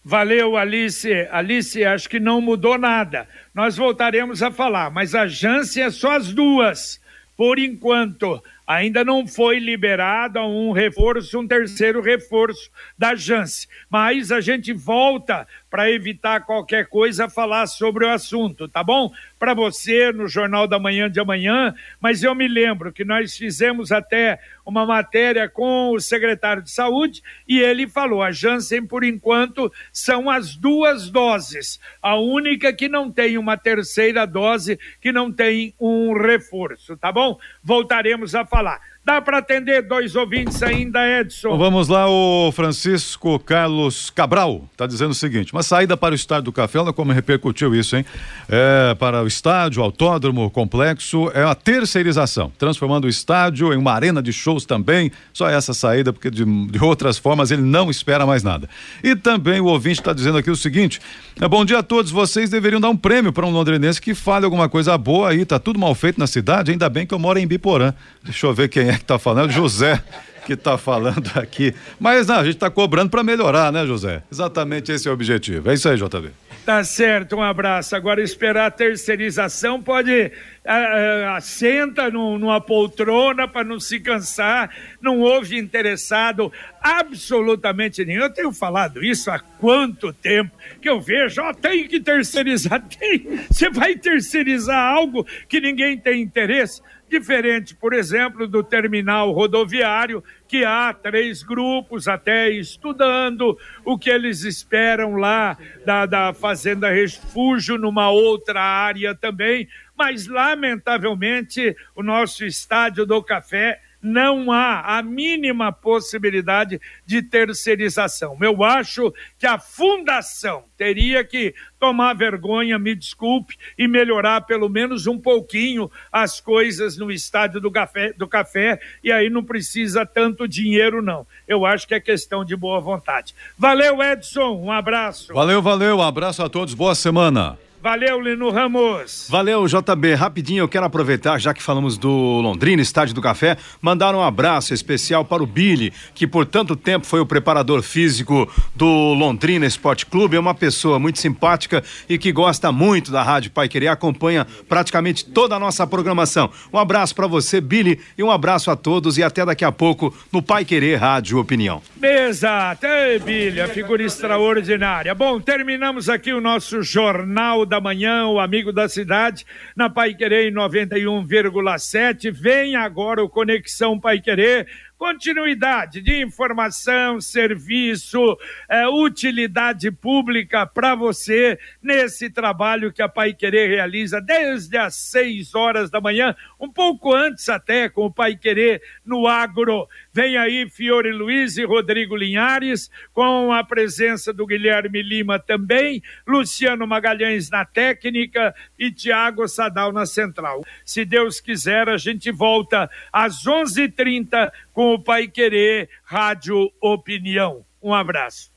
Valeu, 0.09 0.57
Alice. 0.57 1.07
Alice, 1.29 1.85
acho 1.85 2.09
que 2.09 2.19
não 2.19 2.41
mudou 2.41 2.79
nada. 2.79 3.27
Nós 3.53 3.77
voltaremos 3.77 4.41
a 4.41 4.49
falar, 4.49 4.89
mas 4.89 5.13
a 5.13 5.27
Janssen 5.27 5.83
é 5.83 5.91
só 5.91 6.13
as 6.15 6.33
duas, 6.33 6.99
por 7.37 7.59
enquanto 7.59 8.43
ainda 8.69 9.03
não 9.03 9.25
foi 9.25 9.57
liberado 9.57 10.39
um 10.41 10.71
reforço, 10.71 11.39
um 11.39 11.47
terceiro 11.47 12.03
reforço 12.03 12.69
da 12.95 13.15
Janssen. 13.15 13.67
Mas 13.89 14.31
a 14.31 14.39
gente 14.39 14.71
volta 14.71 15.47
para 15.71 15.89
evitar 15.89 16.41
qualquer 16.41 16.85
coisa 16.85 17.27
falar 17.27 17.65
sobre 17.65 18.05
o 18.05 18.09
assunto, 18.09 18.67
tá 18.67 18.83
bom? 18.83 19.11
Para 19.39 19.55
você 19.55 20.11
no 20.11 20.27
Jornal 20.27 20.67
da 20.67 20.77
Manhã 20.77 21.09
de 21.09 21.19
amanhã, 21.19 21.73
mas 21.99 22.21
eu 22.21 22.35
me 22.35 22.47
lembro 22.47 22.93
que 22.93 23.03
nós 23.03 23.35
fizemos 23.35 23.91
até 23.91 24.39
uma 24.65 24.85
matéria 24.85 25.49
com 25.49 25.91
o 25.91 25.99
secretário 25.99 26.61
de 26.61 26.69
Saúde 26.69 27.23
e 27.47 27.59
ele 27.59 27.87
falou: 27.87 28.21
a 28.21 28.31
Janssen, 28.31 28.85
por 28.85 29.03
enquanto, 29.03 29.71
são 29.91 30.29
as 30.29 30.55
duas 30.55 31.09
doses, 31.09 31.79
a 32.01 32.15
única 32.15 32.71
que 32.71 32.87
não 32.87 33.11
tem 33.11 33.37
uma 33.37 33.57
terceira 33.57 34.25
dose, 34.25 34.79
que 35.01 35.11
não 35.11 35.31
tem 35.31 35.73
um 35.79 36.13
reforço, 36.13 36.95
tá 36.97 37.11
bom? 37.11 37.39
Voltaremos 37.63 38.35
a 38.35 38.45
falar. 38.45 38.58
falar. 38.59 38.79
Dá 39.09 39.19
para 39.19 39.39
atender 39.39 39.81
dois 39.81 40.15
ouvintes 40.15 40.61
ainda, 40.61 40.99
Edson? 41.19 41.57
vamos 41.57 41.87
lá, 41.87 42.07
o 42.07 42.51
Francisco 42.51 43.39
Carlos 43.39 44.11
Cabral 44.11 44.69
está 44.71 44.85
dizendo 44.85 45.09
o 45.09 45.15
seguinte: 45.15 45.51
uma 45.51 45.63
saída 45.63 45.97
para 45.97 46.11
o 46.11 46.15
estádio 46.15 46.43
do 46.43 46.51
Café, 46.51 46.77
olha 46.77 46.93
como 46.93 47.11
repercutiu 47.11 47.73
isso, 47.73 47.95
hein? 47.95 48.05
É, 48.47 48.93
para 48.99 49.23
o 49.23 49.27
estádio, 49.27 49.81
autódromo, 49.81 50.47
complexo, 50.51 51.31
é 51.33 51.43
uma 51.43 51.55
terceirização, 51.55 52.51
transformando 52.55 53.05
o 53.05 53.09
estádio 53.09 53.73
em 53.73 53.77
uma 53.77 53.93
arena 53.93 54.21
de 54.21 54.31
shows 54.31 54.63
também. 54.63 55.11
Só 55.33 55.49
essa 55.49 55.73
saída, 55.73 56.13
porque 56.13 56.29
de, 56.29 56.45
de 56.67 56.83
outras 56.83 57.17
formas 57.17 57.49
ele 57.49 57.63
não 57.63 57.89
espera 57.89 58.27
mais 58.27 58.43
nada. 58.43 58.69
E 59.03 59.15
também 59.15 59.59
o 59.59 59.65
ouvinte 59.65 60.01
está 60.01 60.13
dizendo 60.13 60.37
aqui 60.37 60.51
o 60.51 60.55
seguinte: 60.55 61.01
é, 61.41 61.47
bom 61.47 61.65
dia 61.65 61.79
a 61.79 61.83
todos, 61.83 62.11
vocês 62.11 62.51
deveriam 62.51 62.79
dar 62.79 62.91
um 62.91 62.97
prêmio 62.97 63.33
para 63.33 63.43
um 63.43 63.49
londrinense 63.49 63.99
que 63.99 64.13
fale 64.13 64.45
alguma 64.45 64.69
coisa 64.69 64.95
boa 64.99 65.29
aí, 65.29 65.45
tá 65.45 65.57
tudo 65.57 65.79
mal 65.79 65.95
feito 65.95 66.19
na 66.19 66.27
cidade, 66.27 66.69
ainda 66.69 66.87
bem 66.87 67.07
que 67.07 67.13
eu 67.15 67.17
moro 67.17 67.39
em 67.39 67.47
Biporã. 67.47 67.91
Deixa 68.23 68.45
eu 68.45 68.53
ver 68.53 68.67
quem 68.67 68.87
é 68.87 68.98
que 68.99 69.03
está 69.03 69.17
falando, 69.17 69.51
José 69.51 70.01
que 70.49 70.53
está 70.53 70.79
falando 70.79 71.29
aqui. 71.35 71.75
Mas 71.99 72.25
não, 72.25 72.37
a 72.37 72.43
gente 72.43 72.55
está 72.55 72.71
cobrando 72.71 73.11
para 73.11 73.23
melhorar, 73.23 73.71
né, 73.71 73.85
José? 73.85 74.23
Exatamente 74.31 74.91
esse 74.91 75.07
é 75.07 75.11
o 75.11 75.13
objetivo. 75.13 75.69
É 75.69 75.75
isso 75.75 75.87
aí, 75.87 75.95
JB. 75.95 76.31
Tá 76.69 76.83
certo, 76.83 77.35
um 77.35 77.41
abraço. 77.41 77.95
Agora 77.95 78.21
esperar 78.21 78.67
a 78.67 78.69
terceirização 78.69 79.81
pode 79.81 80.11
uh, 80.13 81.29
assenta 81.35 82.11
no, 82.11 82.37
numa 82.37 82.61
poltrona 82.61 83.47
para 83.47 83.63
não 83.63 83.79
se 83.79 83.99
cansar, 83.99 84.69
não 85.01 85.19
houve 85.19 85.57
interessado 85.57 86.53
absolutamente 86.79 88.05
nenhum. 88.05 88.21
Eu 88.21 88.31
tenho 88.31 88.51
falado 88.51 89.03
isso 89.03 89.31
há 89.31 89.39
quanto 89.39 90.13
tempo 90.13 90.55
que 90.79 90.87
eu 90.87 91.01
vejo, 91.01 91.41
ó, 91.41 91.55
tem 91.55 91.87
que 91.87 91.99
terceirizar, 91.99 92.79
tem. 92.99 93.39
Você 93.49 93.67
vai 93.71 93.95
terceirizar 93.95 94.93
algo 94.93 95.25
que 95.47 95.59
ninguém 95.59 95.97
tem 95.97 96.21
interesse? 96.21 96.83
Diferente, 97.09 97.73
por 97.73 97.93
exemplo, 97.93 98.47
do 98.47 98.63
terminal 98.63 99.31
rodoviário, 99.31 100.23
que 100.49 100.65
há 100.65 100.91
três 100.91 101.43
grupos 101.43 102.07
até 102.07 102.49
estudando 102.49 103.55
o 103.85 103.99
que 103.99 104.09
eles 104.09 104.43
esperam 104.43 105.15
lá 105.15 105.55
da, 105.85 106.07
da 106.07 106.33
Fazenda 106.33 106.89
Refúgio, 106.89 107.77
numa 107.77 108.09
outra 108.09 108.59
área 108.59 109.13
também, 109.13 109.69
mas 109.95 110.25
lamentavelmente 110.25 111.75
o 111.95 112.01
nosso 112.01 112.43
estádio 112.43 113.05
do 113.05 113.21
café 113.21 113.79
não 114.01 114.51
há 114.51 114.97
a 114.97 115.03
mínima 115.03 115.71
possibilidade 115.71 116.79
de 117.05 117.21
terceirização. 117.21 118.37
Eu 118.41 118.63
acho 118.63 119.13
que 119.37 119.45
a 119.45 119.59
fundação 119.59 120.63
teria 120.77 121.23
que 121.23 121.53
tomar 121.79 122.13
vergonha, 122.13 122.79
me 122.79 122.95
desculpe, 122.95 123.57
e 123.77 123.87
melhorar 123.87 124.41
pelo 124.41 124.69
menos 124.69 125.07
um 125.07 125.17
pouquinho 125.17 125.89
as 126.11 126.39
coisas 126.39 126.97
no 126.97 127.11
estádio 127.11 127.59
do 127.59 127.71
café, 127.71 128.13
do 128.13 128.27
café 128.27 128.79
e 129.03 129.11
aí 129.11 129.29
não 129.29 129.43
precisa 129.43 130.05
tanto 130.05 130.47
dinheiro, 130.47 131.01
não. 131.01 131.25
Eu 131.47 131.65
acho 131.65 131.87
que 131.87 131.93
é 131.93 131.99
questão 131.99 132.43
de 132.43 132.55
boa 132.55 132.79
vontade. 132.79 133.33
Valeu, 133.57 134.01
Edson, 134.01 134.61
um 134.61 134.71
abraço. 134.71 135.33
Valeu, 135.33 135.61
valeu, 135.61 135.97
um 135.97 136.01
abraço 136.01 136.43
a 136.43 136.49
todos, 136.49 136.73
boa 136.73 136.95
semana. 136.95 137.57
Valeu, 137.81 138.19
Lino 138.19 138.49
Ramos. 138.49 139.27
Valeu, 139.29 139.65
JB. 139.65 140.13
Rapidinho, 140.13 140.63
eu 140.63 140.67
quero 140.67 140.85
aproveitar, 140.85 141.39
já 141.39 141.53
que 141.53 141.63
falamos 141.63 141.97
do 141.97 142.09
Londrina, 142.09 142.81
Estádio 142.81 143.15
do 143.15 143.21
Café, 143.21 143.55
mandar 143.81 144.13
um 144.13 144.21
abraço 144.21 144.73
especial 144.73 145.23
para 145.23 145.41
o 145.41 145.45
Billy, 145.45 145.93
que 146.13 146.27
por 146.27 146.45
tanto 146.45 146.75
tempo 146.75 147.05
foi 147.05 147.21
o 147.21 147.25
preparador 147.25 147.81
físico 147.81 148.51
do 148.75 149.13
Londrina 149.13 149.65
Esporte 149.65 150.05
Clube. 150.05 150.35
É 150.35 150.39
uma 150.39 150.53
pessoa 150.53 150.99
muito 150.99 151.19
simpática 151.19 151.81
e 152.09 152.17
que 152.17 152.33
gosta 152.33 152.69
muito 152.69 153.13
da 153.13 153.23
Rádio 153.23 153.51
Pai 153.51 153.69
Querer, 153.69 153.87
acompanha 153.87 154.45
praticamente 154.67 155.23
toda 155.23 155.55
a 155.55 155.59
nossa 155.59 155.87
programação. 155.87 156.49
Um 156.73 156.77
abraço 156.77 157.15
para 157.15 157.27
você, 157.27 157.61
Billy, 157.61 157.97
e 158.17 158.21
um 158.21 158.29
abraço 158.29 158.69
a 158.69 158.75
todos 158.75 159.17
e 159.17 159.23
até 159.23 159.45
daqui 159.45 159.63
a 159.63 159.71
pouco 159.71 160.13
no 160.33 160.41
Pai 160.41 160.65
Querer 160.65 160.97
Rádio 160.97 161.39
Opinião. 161.39 161.81
Exato, 162.03 162.85
Ei, 162.85 163.19
Billy, 163.19 163.61
a 163.61 163.69
figura 163.69 164.03
extraordinária. 164.03 165.15
Bom, 165.15 165.39
terminamos 165.39 166.09
aqui 166.09 166.33
o 166.33 166.41
nosso 166.41 166.81
jornal 166.81 167.68
da 167.69 167.79
manhã, 167.79 168.25
o 168.25 168.39
amigo 168.39 168.73
da 168.73 168.89
cidade, 168.89 169.45
na 169.75 169.89
Pai 169.89 170.13
Querer 170.13 170.51
91,7. 170.51 172.31
Vem 172.31 172.75
agora 172.75 173.23
o 173.23 173.29
Conexão 173.29 173.99
Pai 173.99 174.19
Querer 174.19 174.67
continuidade 174.99 176.01
de 176.01 176.21
informação, 176.21 177.21
serviço, 177.21 178.37
é, 178.67 178.85
utilidade 178.89 179.89
pública 179.89 180.67
para 180.67 180.93
você 180.93 181.57
nesse 181.81 182.29
trabalho 182.29 182.91
que 182.91 183.01
a 183.01 183.07
Pai 183.07 183.33
Querer 183.33 183.69
realiza 183.69 184.19
desde 184.19 184.77
as 184.77 184.95
6 184.95 185.55
horas 185.55 185.89
da 185.89 186.01
manhã, 186.01 186.35
um 186.59 186.69
pouco 186.69 187.15
antes 187.15 187.47
até 187.47 187.87
com 187.87 188.07
o 188.07 188.11
Pai 188.13 188.35
Querer 188.35 188.81
no 189.05 189.25
agro. 189.25 189.87
Vem 190.13 190.37
aí 190.37 190.69
Fiore 190.69 191.11
Luiz 191.11 191.57
e 191.57 191.65
Rodrigo 191.65 192.15
Linhares, 192.15 192.89
com 193.13 193.53
a 193.53 193.63
presença 193.63 194.33
do 194.33 194.45
Guilherme 194.45 195.01
Lima 195.01 195.39
também, 195.39 196.01
Luciano 196.27 196.87
Magalhães 196.87 197.49
na 197.49 197.65
técnica 197.65 198.53
e 198.77 198.91
Tiago 198.91 199.47
Sadal 199.47 199.91
na 199.91 200.05
central. 200.05 200.63
Se 200.83 201.05
Deus 201.05 201.39
quiser, 201.39 201.89
a 201.89 201.97
gente 201.97 202.31
volta 202.31 202.89
às 203.13 203.45
11:30 203.45 204.51
com 204.73 204.93
o 204.93 205.03
Pai 205.03 205.27
Querer 205.27 205.89
Rádio 206.03 206.71
Opinião. 206.81 207.63
Um 207.81 207.93
abraço. 207.93 208.51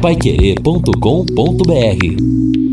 Paiquerê.com.br 0.00 2.69